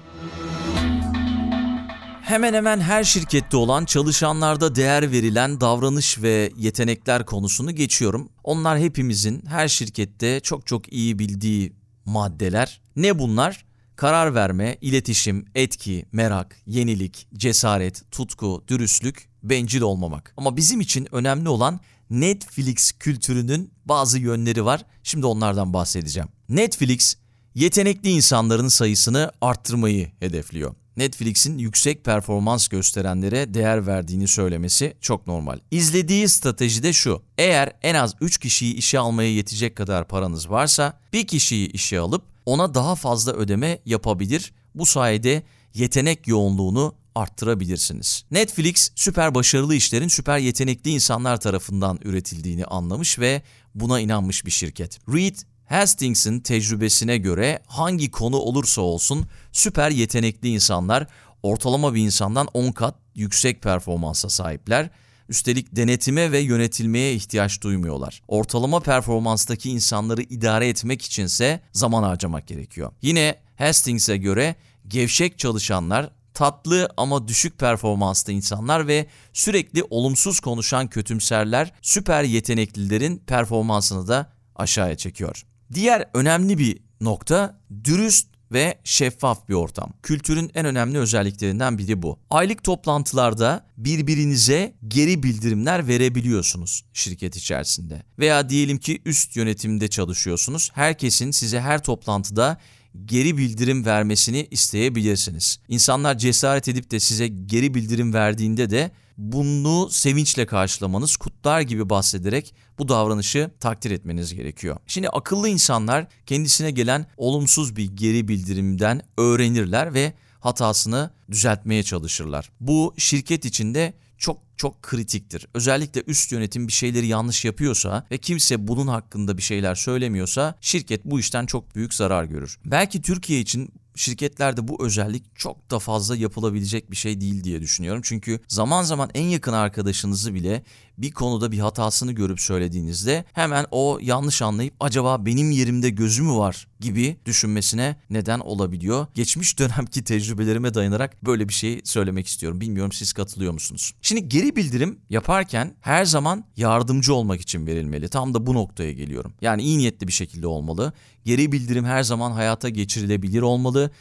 Hemen 2.32 2.54
hemen 2.54 2.80
her 2.80 3.04
şirkette 3.04 3.58
olan 3.58 3.86
çalışanlarda 3.86 4.76
değer 4.76 5.12
verilen 5.12 5.62
davranış 5.62 6.22
ve 6.22 6.52
yetenekler 6.58 7.26
konusunu 7.26 7.72
geçiyorum. 7.72 8.30
Onlar 8.44 8.80
hepimizin 8.80 9.44
her 9.46 9.68
şirkette 9.68 10.40
çok 10.40 10.68
çok 10.68 10.94
iyi 10.94 11.20
bildiği 11.20 11.74
maddeler. 12.06 12.82
Ne 12.96 13.20
bunlar? 13.20 13.66
Karar 13.96 14.36
verme, 14.36 14.78
iletişim, 14.82 15.46
etki, 15.56 16.06
merak, 16.12 16.58
yenilik, 16.66 17.28
cesaret, 17.34 18.12
tutku, 18.12 18.64
dürüstlük, 18.68 19.30
bencil 19.44 19.82
olmamak. 19.82 20.34
Ama 20.38 20.58
bizim 20.58 20.82
için 20.82 21.08
önemli 21.12 21.50
olan 21.50 21.80
Netflix 22.10 22.92
kültürünün 22.92 23.74
bazı 23.86 24.20
yönleri 24.20 24.66
var. 24.66 24.86
Şimdi 25.04 25.26
onlardan 25.26 25.74
bahsedeceğim. 25.74 26.30
Netflix 26.50 27.16
yetenekli 27.56 28.10
insanların 28.10 28.68
sayısını 28.68 29.32
arttırmayı 29.42 30.12
hedefliyor. 30.20 30.76
Netflix'in 30.98 31.58
yüksek 31.58 32.06
performans 32.06 32.68
gösterenlere 32.68 33.54
değer 33.54 33.88
verdiğini 33.88 34.28
söylemesi 34.28 34.98
çok 35.02 35.28
normal. 35.28 35.60
İzlediği 35.72 36.30
strateji 36.30 36.84
de 36.84 36.94
şu. 36.94 37.22
Eğer 37.38 37.74
en 37.82 37.96
az 37.96 38.16
3 38.22 38.38
kişiyi 38.38 38.74
işe 38.74 39.00
almaya 39.00 39.34
yetecek 39.34 39.76
kadar 39.76 40.08
paranız 40.08 40.50
varsa 40.50 41.00
bir 41.14 41.28
kişiyi 41.28 41.72
işe 41.72 42.00
alıp 42.00 42.24
ona 42.46 42.74
daha 42.74 42.96
fazla 42.96 43.34
ödeme 43.34 43.80
yapabilir. 43.86 44.54
Bu 44.76 44.86
sayede 44.86 45.44
yetenek 45.74 46.28
yoğunluğunu 46.28 46.96
arttırabilirsiniz. 47.16 48.24
Netflix 48.32 48.92
süper 48.96 49.36
başarılı 49.36 49.76
işlerin 49.76 50.08
süper 50.08 50.38
yetenekli 50.38 50.92
insanlar 50.92 51.40
tarafından 51.40 52.00
üretildiğini 52.04 52.66
anlamış 52.66 53.20
ve 53.20 53.42
buna 53.76 54.00
inanmış 54.00 54.46
bir 54.46 54.52
şirket. 54.52 55.00
Reed 55.14 55.36
Hastings'in 55.72 56.40
tecrübesine 56.40 57.18
göre 57.18 57.60
hangi 57.68 58.12
konu 58.12 58.38
olursa 58.38 58.82
olsun 58.82 59.25
süper 59.51 59.92
yetenekli 59.92 60.50
insanlar 60.50 61.08
ortalama 61.44 61.94
bir 61.94 62.01
insandan 62.01 62.48
10 62.54 62.72
kat 62.72 62.96
yüksek 63.16 63.62
performansa 63.62 64.30
sahipler. 64.30 64.90
Üstelik 65.30 65.75
denetime 65.75 66.32
ve 66.32 66.40
yönetilmeye 66.40 67.13
ihtiyaç 67.13 67.62
duymuyorlar. 67.62 68.22
Ortalama 68.28 68.80
performanstaki 68.80 69.70
insanları 69.70 70.22
idare 70.22 70.68
etmek 70.68 71.01
içinse 71.01 71.62
zaman 71.72 72.04
harcamak 72.04 72.48
gerekiyor. 72.48 72.92
Yine 73.01 73.36
Hastings'e 73.58 74.18
göre 74.18 74.56
gevşek 74.88 75.40
çalışanlar 75.40 76.10
tatlı 76.34 76.90
ama 76.98 77.28
düşük 77.28 77.60
performanslı 77.60 78.34
insanlar 78.34 78.88
ve 78.88 79.08
sürekli 79.34 79.84
olumsuz 79.90 80.40
konuşan 80.40 80.88
kötümserler 80.88 81.74
süper 81.82 82.24
yeteneklilerin 82.24 83.18
performansını 83.18 84.08
da 84.08 84.34
aşağıya 84.56 84.98
çekiyor. 84.98 85.46
Diğer 85.74 86.06
önemli 86.13 86.58
bir 86.58 86.78
nokta 87.01 87.60
dürüst 87.84 88.28
ve 88.51 88.80
şeffaf 88.84 89.50
bir 89.50 89.54
ortam. 89.54 89.94
Kültürün 90.04 90.51
en 90.56 90.66
önemli 90.66 90.98
özelliklerinden 90.98 91.78
biri 91.78 92.01
bu. 92.01 92.20
Aylık 92.30 92.63
toplantılarda 92.63 93.66
birbirinize 93.78 94.74
geri 94.88 95.24
bildirimler 95.24 95.88
verebiliyorsunuz 95.88 96.84
şirket 96.94 97.36
içerisinde. 97.36 98.04
Veya 98.20 98.50
diyelim 98.50 98.78
ki 98.78 99.01
üst 99.06 99.36
yönetimde 99.36 99.88
çalışıyorsunuz. 99.88 100.72
Herkesin 100.74 101.32
size 101.32 101.62
her 101.62 101.84
toplantıda 101.84 102.58
geri 103.06 103.38
bildirim 103.38 103.86
vermesini 103.86 104.48
isteyebilirsiniz. 104.51 105.60
İnsanlar 105.68 106.18
cesaret 106.18 106.68
edip 106.68 106.92
de 106.92 107.00
size 107.00 107.28
geri 107.28 107.74
bildirim 107.74 108.13
verdiğinde 108.13 108.70
de 108.70 108.92
bunu 109.18 109.89
sevinçle 109.89 110.46
karşılamanız, 110.46 111.18
kutlar 111.18 111.62
gibi 111.62 111.89
bahsederek 111.89 112.53
bu 112.80 112.89
davranışı 112.89 113.51
takdir 113.60 113.91
etmeniz 113.91 114.36
gerekiyor. 114.36 114.77
Şimdi 114.88 115.10
akıllı 115.10 115.50
insanlar 115.50 116.08
kendisine 116.25 116.72
gelen 116.72 117.06
olumsuz 117.18 117.75
bir 117.75 117.86
geri 117.86 118.27
bildirimden 118.27 119.01
öğrenirler 119.18 119.94
ve 119.94 120.13
hatasını 120.39 121.12
düzeltmeye 121.32 121.84
çalışırlar. 121.84 122.51
Bu 122.60 122.94
şirket 122.98 123.46
içinde 123.46 123.94
çok 124.18 124.38
çok 124.58 124.82
kritiktir. 124.82 125.48
Özellikle 125.53 126.03
üst 126.08 126.32
yönetim 126.32 126.68
bir 126.68 126.74
şeyleri 126.74 127.08
yanlış 127.08 127.46
yapıyorsa 127.46 128.06
ve 128.12 128.18
kimse 128.18 128.68
bunun 128.68 128.88
hakkında 128.88 129.38
bir 129.38 129.41
şeyler 129.41 129.75
söylemiyorsa 129.75 130.56
şirket 130.62 131.06
bu 131.06 131.20
işten 131.20 131.46
çok 131.46 131.75
büyük 131.75 131.94
zarar 131.94 132.24
görür. 132.24 132.60
Belki 132.65 133.01
Türkiye 133.01 133.39
için 133.39 133.74
şirketlerde 133.96 134.68
bu 134.68 134.86
özellik 134.86 135.36
çok 135.36 135.72
da 135.72 135.80
fazla 135.80 136.16
yapılabilecek 136.16 136.92
bir 136.92 136.96
şey 136.96 137.22
değil 137.22 137.44
diye 137.44 137.62
düşünüyorum. 137.62 138.02
Çünkü 138.06 138.40
zaman 138.48 138.84
zaman 138.84 139.10
en 139.14 139.24
yakın 139.24 139.54
arkadaşınızı 139.54 140.34
bile 140.34 140.64
bir 140.98 141.12
konuda 141.12 141.52
bir 141.52 141.60
hatasını 141.60 142.12
görüp 142.12 142.40
söylediğinizde 142.40 143.26
hemen 143.34 143.66
o 143.72 144.00
yanlış 144.02 144.42
anlayıp 144.42 144.74
acaba 144.80 145.26
benim 145.26 145.52
yerimde 145.52 145.90
gözü 145.90 146.24
mü 146.24 146.34
var 146.34 146.68
gibi 146.80 147.18
düşünmesine 147.26 147.96
neden 148.10 148.40
olabiliyor. 148.40 149.08
Geçmiş 149.14 149.60
dönemki 149.60 150.04
tecrübelerime 150.12 150.74
dayanarak 150.74 151.26
böyle 151.26 151.50
bir 151.50 151.54
şey 151.54 151.82
söylemek 151.84 152.28
istiyorum. 152.28 152.62
Bilmiyorum 152.62 152.92
siz 152.92 153.14
katılıyor 153.14 153.54
musunuz? 153.54 153.94
Şimdi 154.02 154.30
geri 154.30 154.56
bildirim 154.56 155.00
yaparken 155.10 155.76
her 155.82 156.06
zaman 156.06 156.46
yardımcı 156.58 157.14
olmak 157.14 157.42
için 157.42 157.68
verilmeli. 157.68 158.10
Tam 158.10 158.34
da 158.34 158.46
bu 158.46 158.54
noktaya 158.54 158.92
geliyorum. 158.92 159.34
Yani 159.42 159.62
iyi 159.62 159.78
niyetli 159.78 160.08
bir 160.08 160.14
şekilde 160.14 160.48
olmalı. 160.48 160.94
Geri 161.26 161.52
bildirim 161.52 161.86
her 161.86 162.04
zaman 162.04 162.32
hayata 162.32 162.70
geçirilebilir 162.70 163.42
olmalı 163.42 163.92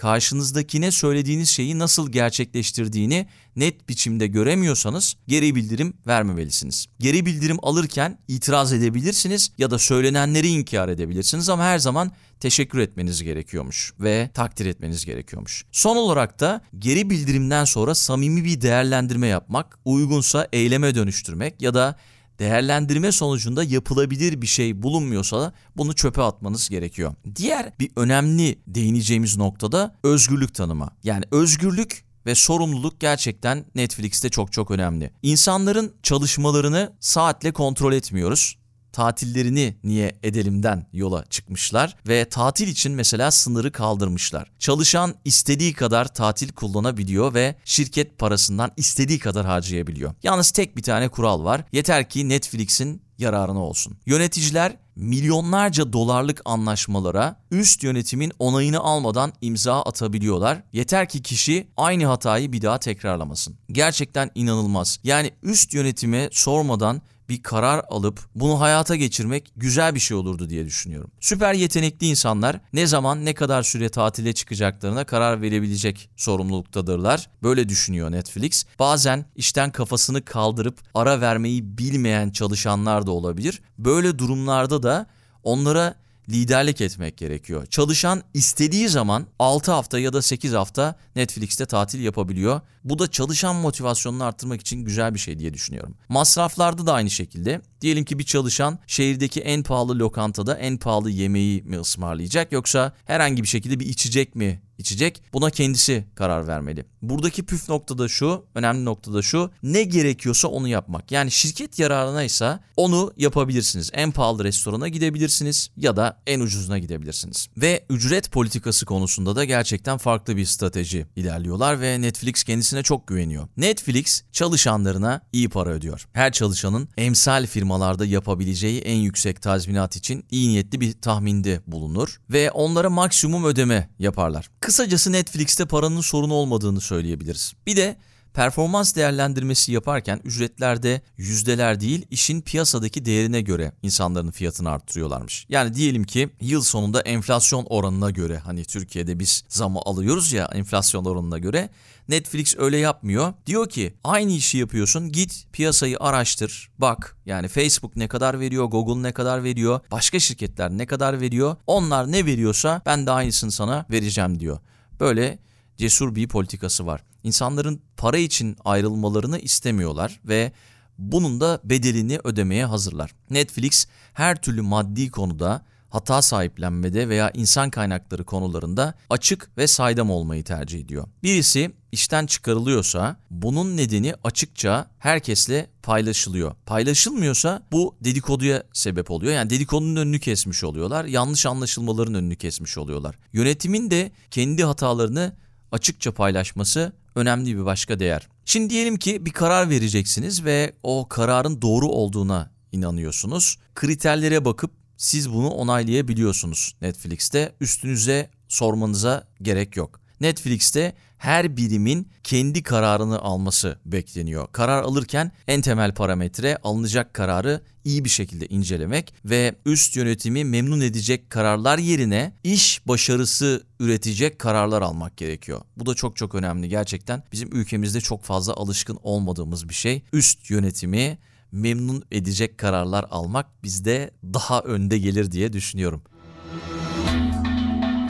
karşınızdakine 0.00 0.90
söylediğiniz 0.90 1.48
şeyi 1.48 1.78
nasıl 1.78 2.12
gerçekleştirdiğini 2.12 3.26
net 3.56 3.88
biçimde 3.88 4.26
göremiyorsanız 4.26 5.16
geri 5.28 5.54
bildirim 5.54 5.94
vermemelisiniz. 6.06 6.86
Geri 6.98 7.26
bildirim 7.26 7.56
alırken 7.62 8.18
itiraz 8.28 8.72
edebilirsiniz 8.72 9.52
ya 9.58 9.70
da 9.70 9.78
söylenenleri 9.78 10.48
inkar 10.48 10.88
edebilirsiniz 10.88 11.48
ama 11.48 11.64
her 11.64 11.78
zaman 11.78 12.12
teşekkür 12.40 12.78
etmeniz 12.78 13.22
gerekiyormuş 13.22 13.92
ve 14.00 14.30
takdir 14.34 14.66
etmeniz 14.66 15.04
gerekiyormuş. 15.04 15.64
Son 15.72 15.96
olarak 15.96 16.40
da 16.40 16.60
geri 16.78 17.10
bildirimden 17.10 17.64
sonra 17.64 17.94
samimi 17.94 18.44
bir 18.44 18.60
değerlendirme 18.60 19.26
yapmak, 19.26 19.78
uygunsa 19.84 20.48
eyleme 20.52 20.94
dönüştürmek 20.94 21.62
ya 21.62 21.74
da 21.74 21.96
değerlendirme 22.40 23.12
sonucunda 23.12 23.64
yapılabilir 23.64 24.42
bir 24.42 24.46
şey 24.46 24.82
bulunmuyorsa 24.82 25.52
bunu 25.76 25.94
çöpe 25.94 26.22
atmanız 26.22 26.68
gerekiyor. 26.68 27.14
Diğer 27.36 27.72
bir 27.80 27.90
önemli 27.96 28.58
değineceğimiz 28.66 29.36
noktada 29.36 29.96
özgürlük 30.04 30.54
tanımı. 30.54 30.88
Yani 31.04 31.24
özgürlük 31.30 32.04
ve 32.26 32.34
sorumluluk 32.34 33.00
gerçekten 33.00 33.64
Netflix'te 33.74 34.28
çok 34.28 34.52
çok 34.52 34.70
önemli. 34.70 35.10
İnsanların 35.22 35.94
çalışmalarını 36.02 36.92
saatle 37.00 37.52
kontrol 37.52 37.92
etmiyoruz 37.92 38.59
tatillerini 38.92 39.76
niye 39.84 40.18
edelimden 40.22 40.86
yola 40.92 41.24
çıkmışlar 41.24 41.96
ve 42.08 42.24
tatil 42.24 42.68
için 42.68 42.92
mesela 42.92 43.30
sınırı 43.30 43.72
kaldırmışlar. 43.72 44.50
Çalışan 44.58 45.14
istediği 45.24 45.72
kadar 45.72 46.14
tatil 46.14 46.48
kullanabiliyor 46.48 47.34
ve 47.34 47.54
şirket 47.64 48.18
parasından 48.18 48.70
istediği 48.76 49.18
kadar 49.18 49.46
harcayabiliyor. 49.46 50.14
Yalnız 50.22 50.50
tek 50.50 50.76
bir 50.76 50.82
tane 50.82 51.08
kural 51.08 51.44
var. 51.44 51.64
Yeter 51.72 52.08
ki 52.08 52.28
Netflix'in 52.28 53.02
yararına 53.18 53.58
olsun. 53.58 53.96
Yöneticiler 54.06 54.76
milyonlarca 54.96 55.92
dolarlık 55.92 56.42
anlaşmalara 56.44 57.36
üst 57.50 57.82
yönetimin 57.82 58.32
onayını 58.38 58.80
almadan 58.80 59.32
imza 59.40 59.82
atabiliyorlar. 59.82 60.62
Yeter 60.72 61.08
ki 61.08 61.22
kişi 61.22 61.68
aynı 61.76 62.06
hatayı 62.06 62.52
bir 62.52 62.62
daha 62.62 62.78
tekrarlamasın. 62.78 63.56
Gerçekten 63.72 64.30
inanılmaz. 64.34 64.98
Yani 65.04 65.30
üst 65.42 65.74
yönetime 65.74 66.28
sormadan 66.32 67.02
bir 67.30 67.42
karar 67.42 67.84
alıp 67.88 68.20
bunu 68.34 68.60
hayata 68.60 68.96
geçirmek 68.96 69.52
güzel 69.56 69.94
bir 69.94 70.00
şey 70.00 70.16
olurdu 70.16 70.50
diye 70.50 70.66
düşünüyorum. 70.66 71.10
Süper 71.20 71.54
yetenekli 71.54 72.06
insanlar 72.06 72.60
ne 72.72 72.86
zaman 72.86 73.24
ne 73.24 73.34
kadar 73.34 73.62
süre 73.62 73.88
tatile 73.88 74.32
çıkacaklarına 74.32 75.04
karar 75.04 75.42
verebilecek 75.42 76.10
sorumluluktadırlar. 76.16 77.30
Böyle 77.42 77.68
düşünüyor 77.68 78.12
Netflix. 78.12 78.64
Bazen 78.78 79.24
işten 79.36 79.70
kafasını 79.70 80.24
kaldırıp 80.24 80.78
ara 80.94 81.20
vermeyi 81.20 81.78
bilmeyen 81.78 82.30
çalışanlar 82.30 83.06
da 83.06 83.10
olabilir. 83.10 83.62
Böyle 83.78 84.18
durumlarda 84.18 84.82
da 84.82 85.06
onlara 85.42 85.94
liderlik 86.28 86.80
etmek 86.80 87.16
gerekiyor. 87.16 87.66
Çalışan 87.66 88.22
istediği 88.34 88.88
zaman 88.88 89.26
6 89.38 89.72
hafta 89.72 89.98
ya 89.98 90.12
da 90.12 90.22
8 90.22 90.52
hafta 90.52 90.94
Netflix'te 91.16 91.66
tatil 91.66 92.00
yapabiliyor. 92.00 92.60
Bu 92.84 92.98
da 92.98 93.10
çalışan 93.10 93.56
motivasyonunu 93.56 94.24
arttırmak 94.24 94.60
için 94.60 94.84
güzel 94.84 95.14
bir 95.14 95.18
şey 95.18 95.38
diye 95.38 95.54
düşünüyorum. 95.54 95.94
Masraflarda 96.08 96.86
da 96.86 96.92
aynı 96.92 97.10
şekilde. 97.10 97.60
Diyelim 97.80 98.04
ki 98.04 98.18
bir 98.18 98.24
çalışan 98.24 98.78
şehirdeki 98.86 99.40
en 99.40 99.62
pahalı 99.62 99.98
lokantada 99.98 100.58
en 100.58 100.76
pahalı 100.76 101.10
yemeği 101.10 101.62
mi 101.62 101.78
ısmarlayacak 101.78 102.52
yoksa 102.52 102.92
herhangi 103.04 103.42
bir 103.42 103.48
şekilde 103.48 103.80
bir 103.80 103.86
içecek 103.86 104.34
mi 104.34 104.62
içecek. 104.80 105.22
Buna 105.32 105.50
kendisi 105.50 106.04
karar 106.14 106.46
vermeli. 106.46 106.84
Buradaki 107.02 107.46
püf 107.46 107.68
noktada 107.68 108.08
şu, 108.08 108.44
önemli 108.54 108.84
noktada 108.84 109.22
şu. 109.22 109.50
Ne 109.62 109.82
gerekiyorsa 109.82 110.48
onu 110.48 110.68
yapmak. 110.68 111.12
Yani 111.12 111.30
şirket 111.30 111.78
yararına 111.78 112.22
ise 112.22 112.58
onu 112.76 113.12
yapabilirsiniz. 113.16 113.90
En 113.92 114.10
pahalı 114.10 114.44
restorana 114.44 114.88
gidebilirsiniz 114.88 115.70
ya 115.76 115.96
da 115.96 116.22
en 116.26 116.40
ucuzuna 116.40 116.78
gidebilirsiniz. 116.78 117.48
Ve 117.56 117.84
ücret 117.90 118.32
politikası 118.32 118.86
konusunda 118.86 119.36
da 119.36 119.44
gerçekten 119.44 119.98
farklı 119.98 120.36
bir 120.36 120.44
strateji 120.44 121.06
ilerliyorlar 121.16 121.80
ve 121.80 122.00
Netflix 122.00 122.44
kendisine 122.44 122.82
çok 122.82 123.06
güveniyor. 123.06 123.48
Netflix 123.56 124.22
çalışanlarına 124.32 125.20
iyi 125.32 125.48
para 125.48 125.70
ödüyor. 125.70 126.08
Her 126.12 126.32
çalışanın 126.32 126.88
emsal 126.96 127.46
firmalarda 127.46 128.04
yapabileceği 128.04 128.80
en 128.80 128.96
yüksek 128.96 129.42
tazminat 129.42 129.96
için 129.96 130.24
iyi 130.30 130.48
niyetli 130.48 130.80
bir 130.80 130.92
tahminde 130.92 131.60
bulunur 131.66 132.20
ve 132.30 132.50
onlara 132.50 132.90
maksimum 132.90 133.44
ödeme 133.44 133.88
yaparlar. 133.98 134.50
Kısacası 134.70 135.12
Netflix'te 135.12 135.66
paranın 135.66 136.00
sorunu 136.00 136.34
olmadığını 136.34 136.80
söyleyebiliriz. 136.80 137.54
Bir 137.66 137.76
de 137.76 137.96
performans 138.34 138.96
değerlendirmesi 138.96 139.72
yaparken 139.72 140.20
ücretlerde 140.24 141.00
yüzdeler 141.16 141.80
değil 141.80 142.06
işin 142.10 142.40
piyasadaki 142.40 143.04
değerine 143.04 143.40
göre 143.40 143.72
insanların 143.82 144.30
fiyatını 144.30 144.70
arttırıyorlarmış. 144.70 145.46
Yani 145.48 145.74
diyelim 145.74 146.04
ki 146.04 146.28
yıl 146.40 146.62
sonunda 146.62 147.00
enflasyon 147.00 147.66
oranına 147.68 148.10
göre 148.10 148.38
hani 148.38 148.64
Türkiye'de 148.64 149.18
biz 149.18 149.44
zamı 149.48 149.78
alıyoruz 149.84 150.32
ya 150.32 150.50
enflasyon 150.52 151.04
oranına 151.04 151.38
göre 151.38 151.70
Netflix 152.08 152.54
öyle 152.58 152.76
yapmıyor. 152.76 153.34
Diyor 153.46 153.68
ki 153.68 153.94
aynı 154.04 154.32
işi 154.32 154.58
yapıyorsun 154.58 155.12
git 155.12 155.46
piyasayı 155.52 155.96
araştır 156.00 156.70
bak 156.78 157.16
yani 157.26 157.48
Facebook 157.48 157.96
ne 157.96 158.08
kadar 158.08 158.40
veriyor 158.40 158.64
Google 158.64 159.02
ne 159.02 159.12
kadar 159.12 159.44
veriyor 159.44 159.80
başka 159.90 160.18
şirketler 160.18 160.70
ne 160.70 160.86
kadar 160.86 161.20
veriyor 161.20 161.56
onlar 161.66 162.12
ne 162.12 162.26
veriyorsa 162.26 162.82
ben 162.86 163.06
de 163.06 163.10
aynısını 163.10 163.52
sana 163.52 163.86
vereceğim 163.90 164.40
diyor. 164.40 164.58
Böyle 165.00 165.38
cesur 165.76 166.14
bir 166.14 166.28
politikası 166.28 166.86
var. 166.86 167.02
İnsanların 167.24 167.82
para 167.96 168.18
için 168.18 168.56
ayrılmalarını 168.64 169.38
istemiyorlar 169.38 170.20
ve 170.24 170.52
bunun 170.98 171.40
da 171.40 171.60
bedelini 171.64 172.18
ödemeye 172.24 172.64
hazırlar. 172.64 173.14
Netflix 173.30 173.86
her 174.12 174.42
türlü 174.42 174.62
maddi 174.62 175.10
konuda 175.10 175.62
hata 175.90 176.22
sahiplenmede 176.22 177.08
veya 177.08 177.30
insan 177.34 177.70
kaynakları 177.70 178.24
konularında 178.24 178.94
açık 179.10 179.50
ve 179.58 179.66
saydam 179.66 180.10
olmayı 180.10 180.44
tercih 180.44 180.80
ediyor. 180.80 181.08
Birisi 181.22 181.72
işten 181.92 182.26
çıkarılıyorsa 182.26 183.16
bunun 183.30 183.76
nedeni 183.76 184.14
açıkça 184.24 184.90
herkesle 184.98 185.70
paylaşılıyor. 185.82 186.54
Paylaşılmıyorsa 186.66 187.62
bu 187.72 187.96
dedikoduya 188.00 188.62
sebep 188.72 189.10
oluyor. 189.10 189.32
Yani 189.32 189.50
dedikodunun 189.50 189.96
önünü 189.96 190.20
kesmiş 190.20 190.64
oluyorlar. 190.64 191.04
Yanlış 191.04 191.46
anlaşılmaların 191.46 192.14
önünü 192.14 192.36
kesmiş 192.36 192.78
oluyorlar. 192.78 193.18
Yönetimin 193.32 193.90
de 193.90 194.12
kendi 194.30 194.64
hatalarını 194.64 195.32
açıkça 195.72 196.12
paylaşması 196.12 196.92
önemli 197.14 197.56
bir 197.56 197.64
başka 197.64 197.98
değer. 197.98 198.28
Şimdi 198.44 198.70
diyelim 198.70 198.96
ki 198.96 199.26
bir 199.26 199.30
karar 199.30 199.70
vereceksiniz 199.70 200.44
ve 200.44 200.72
o 200.82 201.08
kararın 201.08 201.62
doğru 201.62 201.88
olduğuna 201.88 202.50
inanıyorsunuz. 202.72 203.58
Kriterlere 203.74 204.44
bakıp 204.44 204.70
siz 204.96 205.32
bunu 205.32 205.48
onaylayabiliyorsunuz 205.48 206.74
Netflix'te. 206.82 207.52
Üstünüze 207.60 208.30
sormanıza 208.48 209.28
gerek 209.42 209.76
yok. 209.76 210.00
Netflix'te 210.20 210.94
her 211.20 211.56
birimin 211.56 212.08
kendi 212.24 212.62
kararını 212.62 213.18
alması 213.18 213.78
bekleniyor. 213.84 214.48
Karar 214.52 214.82
alırken 214.82 215.32
en 215.48 215.60
temel 215.60 215.94
parametre 215.94 216.56
alınacak 216.62 217.14
kararı 217.14 217.60
iyi 217.84 218.04
bir 218.04 218.10
şekilde 218.10 218.46
incelemek 218.46 219.14
ve 219.24 219.54
üst 219.66 219.96
yönetimi 219.96 220.44
memnun 220.44 220.80
edecek 220.80 221.30
kararlar 221.30 221.78
yerine 221.78 222.32
iş 222.44 222.88
başarısı 222.88 223.62
üretecek 223.80 224.38
kararlar 224.38 224.82
almak 224.82 225.16
gerekiyor. 225.16 225.60
Bu 225.76 225.86
da 225.86 225.94
çok 225.94 226.16
çok 226.16 226.34
önemli 226.34 226.68
gerçekten. 226.68 227.22
Bizim 227.32 227.52
ülkemizde 227.52 228.00
çok 228.00 228.24
fazla 228.24 228.54
alışkın 228.54 228.98
olmadığımız 229.02 229.68
bir 229.68 229.74
şey. 229.74 230.02
Üst 230.12 230.50
yönetimi 230.50 231.18
memnun 231.52 232.02
edecek 232.12 232.58
kararlar 232.58 233.06
almak 233.10 233.62
bizde 233.62 234.10
daha 234.24 234.60
önde 234.60 234.98
gelir 234.98 235.30
diye 235.30 235.52
düşünüyorum. 235.52 236.02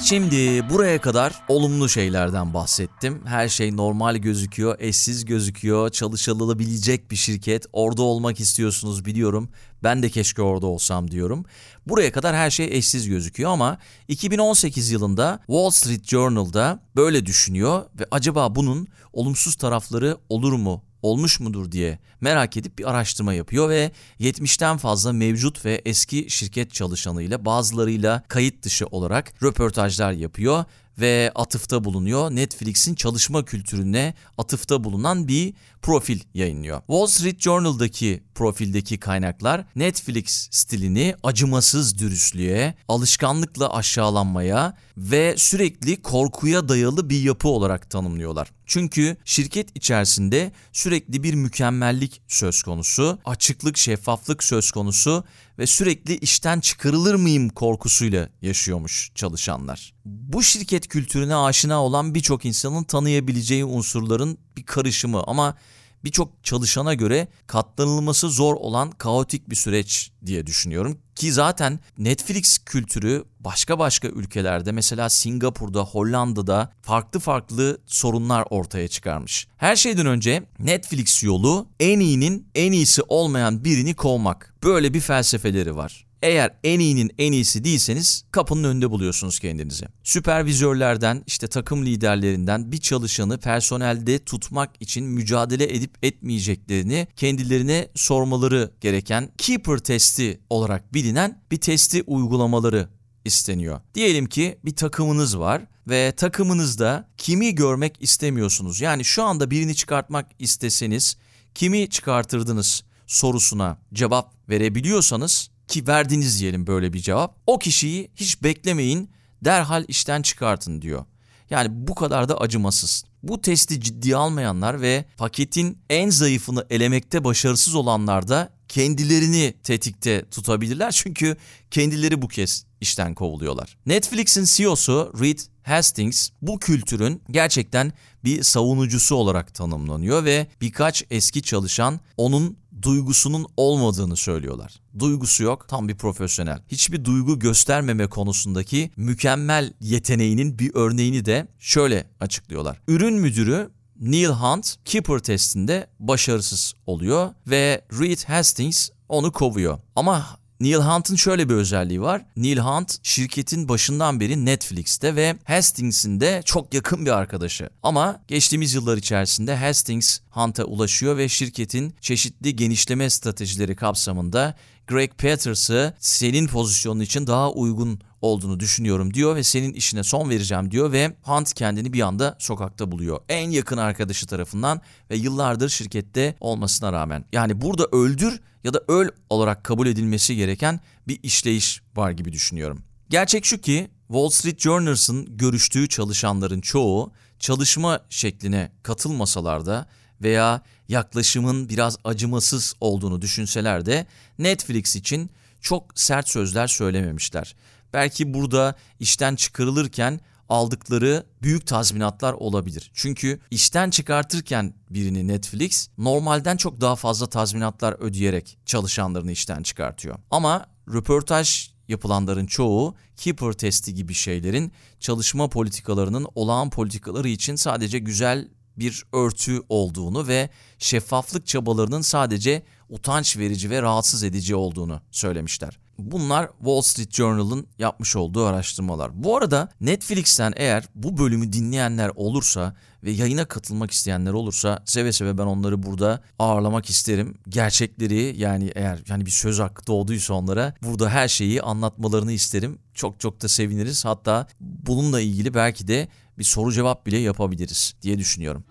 Şimdi 0.03 0.71
buraya 0.71 1.01
kadar 1.01 1.43
olumlu 1.49 1.89
şeylerden 1.89 2.55
bahsettim. 2.55 3.23
Her 3.27 3.49
şey 3.49 3.77
normal 3.77 4.17
gözüküyor, 4.17 4.77
eşsiz 4.79 5.25
gözüküyor, 5.25 5.91
çalışılabilecek 5.91 7.11
bir 7.11 7.17
şirket. 7.17 7.67
Orada 7.73 8.03
olmak 8.03 8.41
istiyorsunuz 8.41 9.05
biliyorum. 9.05 9.51
Ben 9.83 10.03
de 10.03 10.09
keşke 10.09 10.43
orada 10.43 10.67
olsam 10.67 11.11
diyorum. 11.11 11.45
Buraya 11.87 12.13
kadar 12.13 12.37
her 12.37 12.51
şey 12.51 12.79
eşsiz 12.79 13.09
gözüküyor 13.09 13.51
ama 13.51 13.79
2018 14.09 14.91
yılında 14.91 15.41
Wall 15.47 15.71
Street 15.71 16.09
Journal'da 16.09 16.83
böyle 16.97 17.27
düşünüyor 17.27 17.83
ve 18.01 18.07
acaba 18.11 18.55
bunun 18.55 18.89
olumsuz 19.13 19.55
tarafları 19.55 20.19
olur 20.29 20.53
mu 20.53 20.90
olmuş 21.03 21.41
mudur 21.41 21.73
diye 21.73 21.99
merak 22.21 22.57
edip 22.57 22.79
bir 22.79 22.91
araştırma 22.91 23.35
yapıyor 23.35 23.69
ve 23.69 23.93
70'ten 24.21 24.77
fazla 24.77 25.13
mevcut 25.13 25.65
ve 25.65 25.83
eski 25.85 26.31
şirket 26.31 26.73
çalışanıyla 26.73 27.45
bazılarıyla 27.45 28.23
kayıt 28.29 28.63
dışı 28.63 28.87
olarak 28.87 29.43
röportajlar 29.43 30.13
yapıyor 30.13 30.65
ve 31.01 31.33
atıfta 31.35 31.85
bulunuyor. 31.85 32.31
Netflix'in 32.31 32.95
çalışma 32.95 33.45
kültürüne 33.45 34.15
atıfta 34.39 34.85
bulunan 34.85 35.29
bir 35.29 35.55
profil 35.83 36.21
yayınlıyor. 36.35 36.81
Wall 36.81 37.07
Street 37.07 37.41
Journal'daki 37.41 38.23
profildeki 38.35 38.99
kaynaklar 38.99 39.65
Netflix 39.77 40.49
stilini 40.51 41.15
acımasız 41.23 41.99
dürüstlüğe, 41.99 42.75
alışkanlıkla 42.89 43.75
aşağılanmaya 43.75 44.77
ve 44.97 45.35
sürekli 45.37 46.03
korkuya 46.03 46.69
dayalı 46.69 47.11
bir 47.11 47.21
yapı 47.21 47.49
olarak 47.49 47.91
tanımlıyorlar. 47.91 48.49
Çünkü 48.67 49.17
şirket 49.25 49.77
içerisinde 49.77 50.53
sürekli 50.73 51.23
bir 51.23 51.35
mükemmellik 51.35 52.23
söz 52.29 52.63
konusu, 52.63 53.19
açıklık, 53.25 53.77
şeffaflık 53.77 54.45
söz 54.45 54.71
konusu 54.71 55.25
ve 55.59 55.67
sürekli 55.67 56.19
işten 56.19 56.61
çıkarılır 56.61 57.15
mıyım 57.15 57.49
korkusuyla 57.49 58.29
yaşıyormuş 58.43 59.11
çalışanlar. 59.15 59.95
Bu 60.05 60.43
şirket 60.43 60.89
kültürüne 60.89 61.37
aşina 61.37 61.85
olan 61.85 62.15
birçok 62.15 62.45
insanın 62.45 62.85
tanıyabileceği 62.85 63.65
unsurların 63.65 64.39
bir 64.57 64.63
karışımı 64.63 65.23
ama 65.27 65.57
birçok 66.05 66.45
çalışana 66.45 66.95
göre 66.95 67.29
katlanılması 67.47 68.31
zor 68.31 68.55
olan 68.55 68.91
kaotik 68.91 69.51
bir 69.51 69.57
süreç 69.57 70.13
diye 70.27 70.47
düşünüyorum. 70.47 70.99
Ki 71.15 71.33
zaten 71.33 71.81
Netflix 71.99 72.59
kültürü 72.59 73.25
başka 73.41 73.79
başka 73.79 74.09
ülkelerde 74.09 74.73
mesela 74.73 75.09
Singapur'da, 75.09 75.85
Hollanda'da 75.85 76.73
farklı 76.83 77.21
farklı 77.21 77.79
sorunlar 77.87 78.45
ortaya 78.51 78.89
çıkarmış. 78.89 79.49
Her 79.57 79.77
şeyden 79.77 80.07
önce 80.07 80.43
Netflix 80.59 81.23
yolu 81.23 81.67
en 81.81 82.01
iyinin 82.01 82.49
en 82.55 82.73
iyisi 82.73 83.03
olmayan 83.03 83.65
birini 83.65 83.95
kovmak. 83.95 84.55
Böyle 84.63 84.95
bir 84.95 85.01
felsefeleri 85.01 85.77
var. 85.77 86.10
Eğer 86.23 86.51
en 86.65 86.81
iyinin 86.81 87.11
en 87.19 87.33
iyisi 87.33 87.65
değilseniz 87.65 88.25
kapının 88.31 88.65
önünde 88.65 88.91
buluyorsunuz 88.91 89.39
kendinizi. 89.39 89.87
Süpervizörlerden, 90.05 91.25
işte 91.27 91.47
takım 91.47 91.87
liderlerinden 91.87 92.73
bir 92.73 92.79
çalışanı 92.79 93.39
personelde 93.39 94.19
tutmak 94.19 94.71
için 94.81 95.05
mücadele 95.05 95.75
edip 95.77 96.05
etmeyeceklerini 96.05 97.09
kendilerine 97.17 97.89
sormaları 97.95 98.71
gereken 98.81 99.31
Keeper 99.39 99.79
testi 99.79 100.41
olarak 100.51 100.95
bilinen 100.95 101.43
bir 101.51 101.57
testi 101.57 102.03
uygulamaları 102.03 102.89
isteniyor. 103.25 103.81
Diyelim 103.95 104.27
ki 104.27 104.59
bir 104.65 104.77
takımınız 104.77 105.39
var 105.39 105.63
ve 105.89 106.13
takımınızda 106.13 107.09
kimi 107.17 107.55
görmek 107.55 107.97
istemiyorsunuz? 108.01 108.81
Yani 108.81 109.05
şu 109.05 109.23
anda 109.23 109.51
birini 109.51 109.75
çıkartmak 109.75 110.27
isteseniz 110.39 111.17
kimi 111.55 111.91
çıkartırdınız 111.91 112.85
sorusuna 113.07 113.79
cevap 113.95 114.49
verebiliyorsanız 114.49 115.51
ki 115.71 115.87
verdiniz 115.87 116.41
diyelim 116.41 116.67
böyle 116.67 116.93
bir 116.93 117.01
cevap. 117.01 117.37
O 117.47 117.59
kişiyi 117.59 118.11
hiç 118.15 118.43
beklemeyin 118.43 119.11
derhal 119.45 119.85
işten 119.89 120.23
çıkartın 120.23 120.83
diyor. 120.83 121.05
Yani 121.51 121.69
bu 121.71 121.95
kadar 121.95 122.29
da 122.29 122.41
acımasız. 122.41 123.05
Bu 123.23 123.41
testi 123.41 123.81
ciddiye 123.81 124.17
almayanlar 124.17 124.81
ve 124.81 125.05
paketin 125.17 125.79
en 125.91 126.11
zayıfını 126.11 126.67
elemekte 126.71 127.25
başarısız 127.25 127.75
olanlar 127.75 128.29
da 128.29 128.53
kendilerini 128.69 129.55
tetikte 129.63 130.25
tutabilirler. 130.31 130.93
Çünkü 130.93 131.37
kendileri 131.71 132.23
bu 132.23 132.29
kez 132.29 132.65
işten 132.81 133.15
kovuluyorlar. 133.15 133.77
Netflix'in 133.87 134.45
CEO'su 134.45 135.13
Reed 135.21 135.39
Hastings 135.63 136.31
bu 136.43 136.59
kültürün 136.59 137.23
gerçekten 137.31 137.93
bir 138.25 138.43
savunucusu 138.43 139.15
olarak 139.15 139.55
tanımlanıyor 139.55 140.25
ve 140.25 140.47
birkaç 140.61 141.05
eski 141.11 141.43
çalışan 141.43 142.01
onun 142.17 142.57
duygusunun 142.83 143.47
olmadığını 143.57 144.17
söylüyorlar. 144.17 144.81
Duygusu 144.99 145.43
yok, 145.43 145.69
tam 145.69 145.89
bir 145.89 145.97
profesyonel. 145.97 146.63
Hiçbir 146.69 147.05
duygu 147.05 147.39
göstermeme 147.39 148.07
konusundaki 148.07 148.91
mükemmel 148.97 149.73
yeteneğinin 149.81 150.59
bir 150.59 150.71
örneğini 150.75 151.25
de 151.25 151.49
şöyle 151.59 152.11
açıklıyorlar. 152.21 152.81
Ürün 152.89 153.15
müdürü 153.15 153.71
Neil 154.01 154.29
Hunt 154.29 154.77
Keeper 154.85 155.19
testinde 155.19 155.87
başarısız 156.01 156.75
oluyor 156.87 157.35
ve 157.47 157.85
Reed 157.93 158.29
Hastings 158.29 158.91
onu 159.09 159.33
kovuyor. 159.33 159.79
Ama 159.97 160.40
Neil 160.61 160.77
Hunt'ın 160.77 161.17
şöyle 161.17 161.49
bir 161.49 161.55
özelliği 161.55 162.01
var. 162.01 162.23
Neil 162.37 162.59
Hunt 162.59 162.99
şirketin 163.03 163.69
başından 163.69 164.21
beri 164.21 164.45
Netflix'te 164.45 165.17
ve 165.17 165.37
Hastings'in 165.45 166.21
de 166.21 166.43
çok 166.45 166.75
yakın 166.75 167.07
bir 167.07 167.11
arkadaşı. 167.11 167.71
Ama 167.83 168.21
geçtiğimiz 168.29 168.75
yıllar 168.75 168.97
içerisinde 168.97 169.57
Hastings 169.57 170.19
Hunt'a 170.31 170.65
ulaşıyor 170.65 171.17
ve 171.17 171.29
şirketin 171.29 171.95
çeşitli 172.01 172.57
genişleme 172.57 173.11
stratejileri 173.11 173.77
kapsamında 173.77 174.55
Greg 174.87 175.11
Peters'ı 175.19 175.95
senin 175.99 176.47
pozisyonun 176.47 177.01
için 177.01 177.27
daha 177.27 177.51
uygun 177.51 178.01
olduğunu 178.21 178.61
düşünüyorum 178.61 179.15
diyor 179.15 179.37
ve 179.37 179.43
senin 179.43 179.73
işine 179.73 180.03
son 180.03 180.31
vereceğim 180.31 180.71
diyor 180.71 180.93
ve 180.93 181.17
Hunt 181.23 181.53
kendini 181.55 181.93
bir 181.93 182.01
anda 182.01 182.37
sokakta 182.39 182.93
buluyor. 182.93 183.21
En 183.29 183.51
yakın 183.51 183.77
arkadaşı 183.77 184.27
tarafından 184.27 184.81
ve 185.11 185.17
yıllardır 185.17 185.69
şirkette 185.69 186.37
olmasına 186.41 186.93
rağmen. 186.93 187.25
Yani 187.33 187.61
burada 187.61 187.87
öldür 187.93 188.41
ya 188.65 188.75
da 188.75 188.81
öl 188.89 189.09
olarak 189.31 189.65
kabul 189.65 189.87
edilmesi 189.87 190.37
gereken 190.37 190.81
bir 191.09 191.19
işleyiş 191.23 191.83
var 191.97 192.11
gibi 192.11 192.33
düşünüyorum. 192.33 192.83
Gerçek 193.09 193.45
şu 193.45 193.61
ki 193.61 193.91
Wall 194.09 194.29
Street 194.29 194.61
Journals'ın 194.61 195.37
görüştüğü 195.37 195.89
çalışanların 195.89 196.61
çoğu 196.61 197.13
çalışma 197.39 198.01
şekline 198.11 198.73
katılmasalar 198.83 199.67
da 199.67 199.87
veya 200.23 200.63
yaklaşımın 200.89 201.69
biraz 201.69 201.97
acımasız 202.05 202.75
olduğunu 202.81 203.23
düşünseler 203.23 203.87
de 203.87 204.07
Netflix 204.39 204.97
için 204.97 205.31
çok 205.61 205.93
sert 205.95 206.29
sözler 206.29 206.67
söylememişler. 206.67 207.55
Belki 207.93 208.35
burada 208.35 208.75
işten 209.01 209.37
çıkarılırken 209.37 210.21
aldıkları 210.51 211.27
büyük 211.43 211.67
tazminatlar 211.67 212.33
olabilir. 212.33 212.91
Çünkü 212.95 213.41
işten 213.51 213.91
çıkartırken 213.91 214.75
birini 214.91 215.29
Netflix 215.29 215.89
normalden 215.99 216.57
çok 216.57 216.81
daha 216.81 216.97
fazla 216.97 217.27
tazminatlar 217.27 217.97
ödeyerek 217.99 218.59
çalışanlarını 218.67 219.33
işten 219.33 219.63
çıkartıyor. 219.63 220.19
Ama 220.31 220.67
röportaj 220.89 221.71
yapılanların 221.89 222.47
çoğu 222.47 222.95
Keeper 223.17 223.53
testi 223.53 223.95
gibi 223.95 224.15
şeylerin 224.15 224.73
çalışma 225.01 225.49
politikalarının 225.49 226.27
olağan 226.35 226.71
politikaları 226.71 227.29
için 227.29 227.57
sadece 227.57 227.99
güzel 227.99 228.49
bir 228.77 229.05
örtü 229.13 229.63
olduğunu 229.69 230.29
ve 230.29 230.51
şeffaflık 230.79 231.47
çabalarının 231.47 232.01
sadece 232.01 232.63
utanç 232.89 233.37
verici 233.37 233.71
ve 233.71 233.83
rahatsız 233.83 234.23
edici 234.23 234.55
olduğunu 234.55 235.01
söylemişler. 235.11 235.79
Bunlar 236.01 236.49
Wall 236.59 236.81
Street 236.81 237.13
Journal'ın 237.13 237.67
yapmış 237.79 238.17
olduğu 238.17 238.45
araştırmalar. 238.45 239.25
Bu 239.25 239.37
arada 239.37 239.69
Netflix'ten 239.81 240.53
eğer 240.57 240.85
bu 240.95 241.19
bölümü 241.19 241.53
dinleyenler 241.53 242.11
olursa 242.15 242.75
ve 243.05 243.11
yayına 243.11 243.45
katılmak 243.45 243.91
isteyenler 243.91 244.33
olursa 244.33 244.83
seve 244.85 245.13
seve 245.13 245.39
ben 245.39 245.47
onları 245.47 245.83
burada 245.83 246.21
ağırlamak 246.39 246.91
isterim. 246.91 247.39
Gerçekleri 247.49 248.35
yani 248.37 248.73
eğer 248.75 249.03
yani 249.09 249.27
bir 249.27 249.31
söz 249.31 249.59
hakkı 249.59 249.87
doğduysa 249.87 250.35
onlara 250.35 250.75
burada 250.83 251.11
her 251.11 251.29
şeyi 251.29 251.63
anlatmalarını 251.63 252.33
isterim. 252.33 252.79
Çok 252.95 253.21
çok 253.21 253.43
da 253.43 253.49
seviniriz. 253.49 254.05
Hatta 254.05 254.47
bununla 254.61 255.21
ilgili 255.21 255.55
belki 255.55 255.89
de 255.89 256.09
bir 256.39 256.45
soru 256.45 256.73
cevap 256.73 257.07
bile 257.07 257.19
yapabiliriz 257.19 257.95
diye 258.03 258.19
düşünüyorum. 258.19 258.65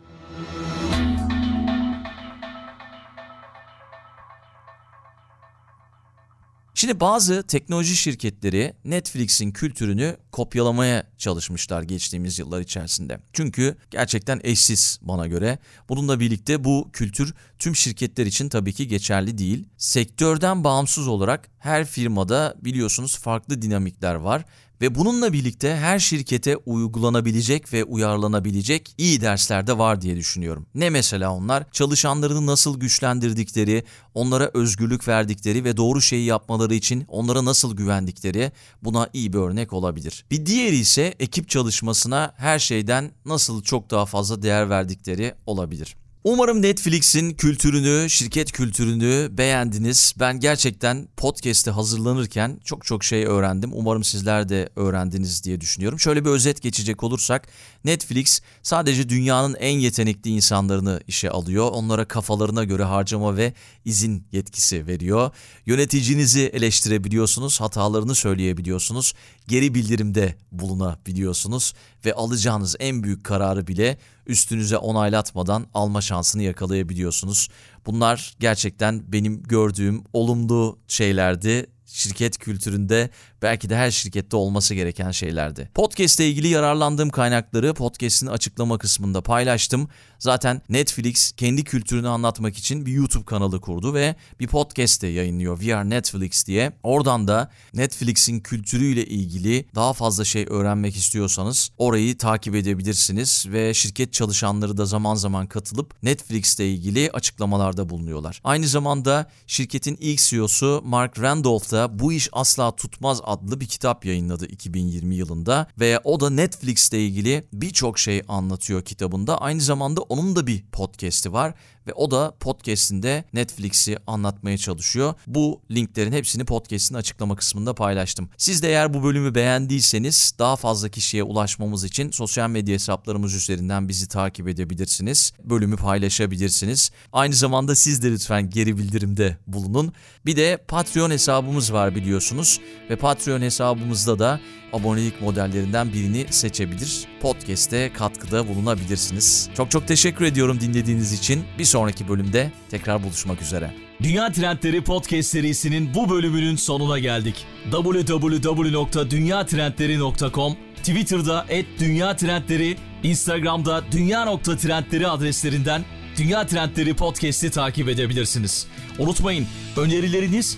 Şimdi 6.79 6.99
bazı 6.99 7.43
teknoloji 7.43 7.95
şirketleri 7.95 8.73
Netflix'in 8.85 9.51
kültürünü 9.51 10.17
kopyalamaya 10.31 11.03
çalışmışlar 11.17 11.83
geçtiğimiz 11.83 12.39
yıllar 12.39 12.61
içerisinde. 12.61 13.19
Çünkü 13.33 13.77
gerçekten 13.91 14.39
eşsiz 14.43 14.99
bana 15.01 15.27
göre. 15.27 15.57
Bununla 15.89 16.19
birlikte 16.19 16.63
bu 16.63 16.89
kültür 16.93 17.33
tüm 17.59 17.75
şirketler 17.75 18.25
için 18.25 18.49
tabii 18.49 18.73
ki 18.73 18.87
geçerli 18.87 19.37
değil. 19.37 19.67
Sektörden 19.77 20.63
bağımsız 20.63 21.07
olarak 21.07 21.49
her 21.57 21.85
firmada 21.85 22.55
biliyorsunuz 22.61 23.17
farklı 23.17 23.61
dinamikler 23.61 24.15
var 24.15 24.45
ve 24.81 24.95
bununla 24.95 25.33
birlikte 25.33 25.75
her 25.75 25.99
şirkete 25.99 26.57
uygulanabilecek 26.57 27.73
ve 27.73 27.83
uyarlanabilecek 27.83 28.95
iyi 28.97 29.21
dersler 29.21 29.67
de 29.67 29.77
var 29.77 30.01
diye 30.01 30.15
düşünüyorum. 30.15 30.65
Ne 30.75 30.89
mesela 30.89 31.33
onlar? 31.33 31.71
Çalışanlarını 31.71 32.45
nasıl 32.45 32.79
güçlendirdikleri, 32.79 33.83
onlara 34.13 34.51
özgürlük 34.53 35.07
verdikleri 35.07 35.63
ve 35.63 35.77
doğru 35.77 36.01
şeyi 36.01 36.25
yapmaları 36.25 36.73
için 36.75 37.05
onlara 37.07 37.45
nasıl 37.45 37.75
güvendikleri 37.75 38.51
buna 38.81 39.09
iyi 39.13 39.33
bir 39.33 39.37
örnek 39.37 39.73
olabilir. 39.73 40.25
Bir 40.31 40.45
diğeri 40.45 40.75
ise 40.75 41.15
ekip 41.19 41.49
çalışmasına 41.49 42.33
her 42.37 42.59
şeyden 42.59 43.11
nasıl 43.25 43.63
çok 43.63 43.91
daha 43.91 44.05
fazla 44.05 44.41
değer 44.41 44.69
verdikleri 44.69 45.35
olabilir. 45.45 45.95
Umarım 46.23 46.61
Netflix'in 46.61 47.33
kültürünü, 47.33 48.09
şirket 48.09 48.51
kültürünü 48.51 49.37
beğendiniz. 49.37 50.13
Ben 50.19 50.39
gerçekten 50.39 51.07
podcast'e 51.17 51.71
hazırlanırken 51.71 52.59
çok 52.63 52.85
çok 52.85 53.03
şey 53.03 53.25
öğrendim. 53.25 53.71
Umarım 53.73 54.03
sizler 54.03 54.49
de 54.49 54.69
öğrendiniz 54.75 55.43
diye 55.43 55.61
düşünüyorum. 55.61 55.99
Şöyle 55.99 56.25
bir 56.25 56.29
özet 56.29 56.61
geçecek 56.61 57.03
olursak 57.03 57.47
Netflix 57.85 58.41
sadece 58.63 59.09
dünyanın 59.09 59.55
en 59.59 59.79
yetenekli 59.79 60.29
insanlarını 60.29 60.99
işe 61.07 61.29
alıyor. 61.29 61.69
Onlara 61.71 62.05
kafalarına 62.05 62.63
göre 62.63 62.83
harcama 62.83 63.37
ve 63.37 63.53
izin 63.85 64.27
yetkisi 64.31 64.87
veriyor. 64.87 65.31
Yöneticinizi 65.65 66.41
eleştirebiliyorsunuz, 66.41 67.61
hatalarını 67.61 68.15
söyleyebiliyorsunuz, 68.15 69.13
geri 69.47 69.73
bildirimde 69.75 70.35
bulunabiliyorsunuz 70.51 71.73
ve 72.05 72.13
alacağınız 72.13 72.75
en 72.79 73.03
büyük 73.03 73.23
kararı 73.23 73.67
bile 73.67 73.97
üstünüze 74.29 74.77
onaylatmadan 74.77 75.67
alma 75.73 76.01
şansını 76.01 76.43
yakalayabiliyorsunuz. 76.43 77.47
Bunlar 77.85 78.33
gerçekten 78.39 79.11
benim 79.11 79.43
gördüğüm 79.43 80.03
olumlu 80.13 80.79
şeylerdi 80.87 81.67
şirket 81.91 82.37
kültüründe 82.37 83.09
belki 83.41 83.69
de 83.69 83.75
her 83.75 83.91
şirkette 83.91 84.35
olması 84.35 84.73
gereken 84.73 85.11
şeylerdi. 85.11 85.69
Podcast 85.73 86.19
ile 86.19 86.29
ilgili 86.29 86.47
yararlandığım 86.47 87.09
kaynakları 87.09 87.73
podcast'in 87.73 88.27
açıklama 88.27 88.77
kısmında 88.77 89.21
paylaştım. 89.21 89.89
Zaten 90.19 90.61
Netflix 90.69 91.31
kendi 91.31 91.63
kültürünü 91.63 92.07
anlatmak 92.07 92.57
için 92.57 92.85
bir 92.85 92.91
YouTube 92.91 93.25
kanalı 93.25 93.61
kurdu 93.61 93.93
ve 93.93 94.15
bir 94.39 94.47
podcast 94.47 95.01
de 95.01 95.07
yayınlıyor 95.07 95.57
We 95.59 95.75
Are 95.75 95.89
Netflix 95.89 96.47
diye. 96.47 96.71
Oradan 96.83 97.27
da 97.27 97.51
Netflix'in 97.73 98.39
kültürüyle 98.39 99.05
ilgili 99.05 99.65
daha 99.75 99.93
fazla 99.93 100.25
şey 100.25 100.45
öğrenmek 100.49 100.95
istiyorsanız 100.95 101.71
orayı 101.77 102.17
takip 102.17 102.55
edebilirsiniz 102.55 103.45
ve 103.47 103.73
şirket 103.73 104.13
çalışanları 104.13 104.77
da 104.77 104.85
zaman 104.85 105.15
zaman 105.15 105.47
katılıp 105.47 106.03
Netflix 106.03 106.59
ile 106.59 106.69
ilgili 106.69 107.11
açıklamalarda 107.11 107.89
bulunuyorlar. 107.89 108.41
Aynı 108.43 108.67
zamanda 108.67 109.29
şirketin 109.47 109.97
ilk 109.99 110.19
CEO'su 110.19 110.81
Mark 110.85 111.19
Randolph 111.19 111.71
da 111.71 111.78
Bu 111.87 112.13
İş 112.13 112.29
Asla 112.31 112.75
Tutmaz 112.75 113.21
adlı 113.23 113.61
bir 113.61 113.67
kitap 113.67 114.05
yayınladı 114.05 114.45
2020 114.45 115.15
yılında 115.15 115.67
ve 115.79 115.99
o 116.03 116.19
da 116.19 116.29
Netflix 116.29 116.89
ile 116.89 117.05
ilgili 117.05 117.47
birçok 117.53 117.99
şey 117.99 118.23
anlatıyor 118.27 118.81
kitabında. 118.81 119.37
Aynı 119.37 119.61
zamanda 119.61 120.01
onun 120.01 120.35
da 120.35 120.47
bir 120.47 120.63
podcast'i 120.71 121.33
var 121.33 121.53
ve 121.89 121.93
o 121.93 122.11
da 122.11 122.33
podcast'inde 122.39 123.23
Netflix'i 123.33 123.97
anlatmaya 124.07 124.57
çalışıyor. 124.57 125.13
Bu 125.27 125.61
linklerin 125.71 126.11
hepsini 126.11 126.45
podcast'in 126.45 126.95
açıklama 126.95 127.35
kısmında 127.35 127.73
paylaştım. 127.73 128.29
Siz 128.37 128.63
de 128.63 128.67
eğer 128.67 128.93
bu 128.93 129.03
bölümü 129.03 129.35
beğendiyseniz 129.35 130.33
daha 130.39 130.55
fazla 130.55 130.89
kişiye 130.89 131.23
ulaşmamız 131.23 131.83
için 131.83 132.11
sosyal 132.11 132.49
medya 132.49 132.73
hesaplarımız 132.73 133.33
üzerinden 133.33 133.89
bizi 133.89 134.07
takip 134.07 134.47
edebilirsiniz. 134.47 135.33
Bölümü 135.43 135.75
paylaşabilirsiniz. 135.75 136.91
Aynı 137.13 137.33
zamanda 137.33 137.75
siz 137.75 138.03
de 138.03 138.11
lütfen 138.11 138.49
geri 138.49 138.77
bildirimde 138.77 139.37
bulunun. 139.47 139.93
Bir 140.25 140.35
de 140.35 140.57
Patreon 140.67 141.11
hesabımız 141.11 141.73
var 141.73 141.95
biliyorsunuz 141.95 142.59
ve 142.89 142.95
Patreon 142.95 143.41
hesabımızda 143.41 144.19
da 144.19 144.39
abonelik 144.73 145.21
modellerinden 145.21 145.93
birini 145.93 146.25
seçebilir. 146.29 147.07
Podcast'e 147.21 147.93
katkıda 147.93 148.47
bulunabilirsiniz. 148.47 149.49
Çok 149.57 149.71
çok 149.71 149.87
teşekkür 149.87 150.25
ediyorum 150.25 150.59
dinlediğiniz 150.61 151.13
için. 151.13 151.43
Bir 151.59 151.65
sonraki 151.65 151.78
bölümde 151.87 152.51
tekrar 152.71 153.03
buluşmak 153.03 153.41
üzere. 153.41 153.73
Dünya 154.03 154.31
Trendleri 154.31 154.83
Podcast 154.83 155.29
serisinin 155.29 155.93
bu 155.93 156.09
bölümünün 156.09 156.55
sonuna 156.55 156.99
geldik. 156.99 157.45
www.dünyatrendleri.com 157.71 160.55
Twitter'da 160.75 161.45
@dünyatrendleri, 161.79 162.77
Instagram'da 163.03 163.83
dünya.trendleri 163.91 165.07
adreslerinden 165.07 165.85
Dünya 166.17 166.47
Trendleri 166.47 166.93
Podcast'i 166.93 167.51
takip 167.51 167.89
edebilirsiniz. 167.89 168.67
Unutmayın 168.99 169.47
önerileriniz 169.77 170.57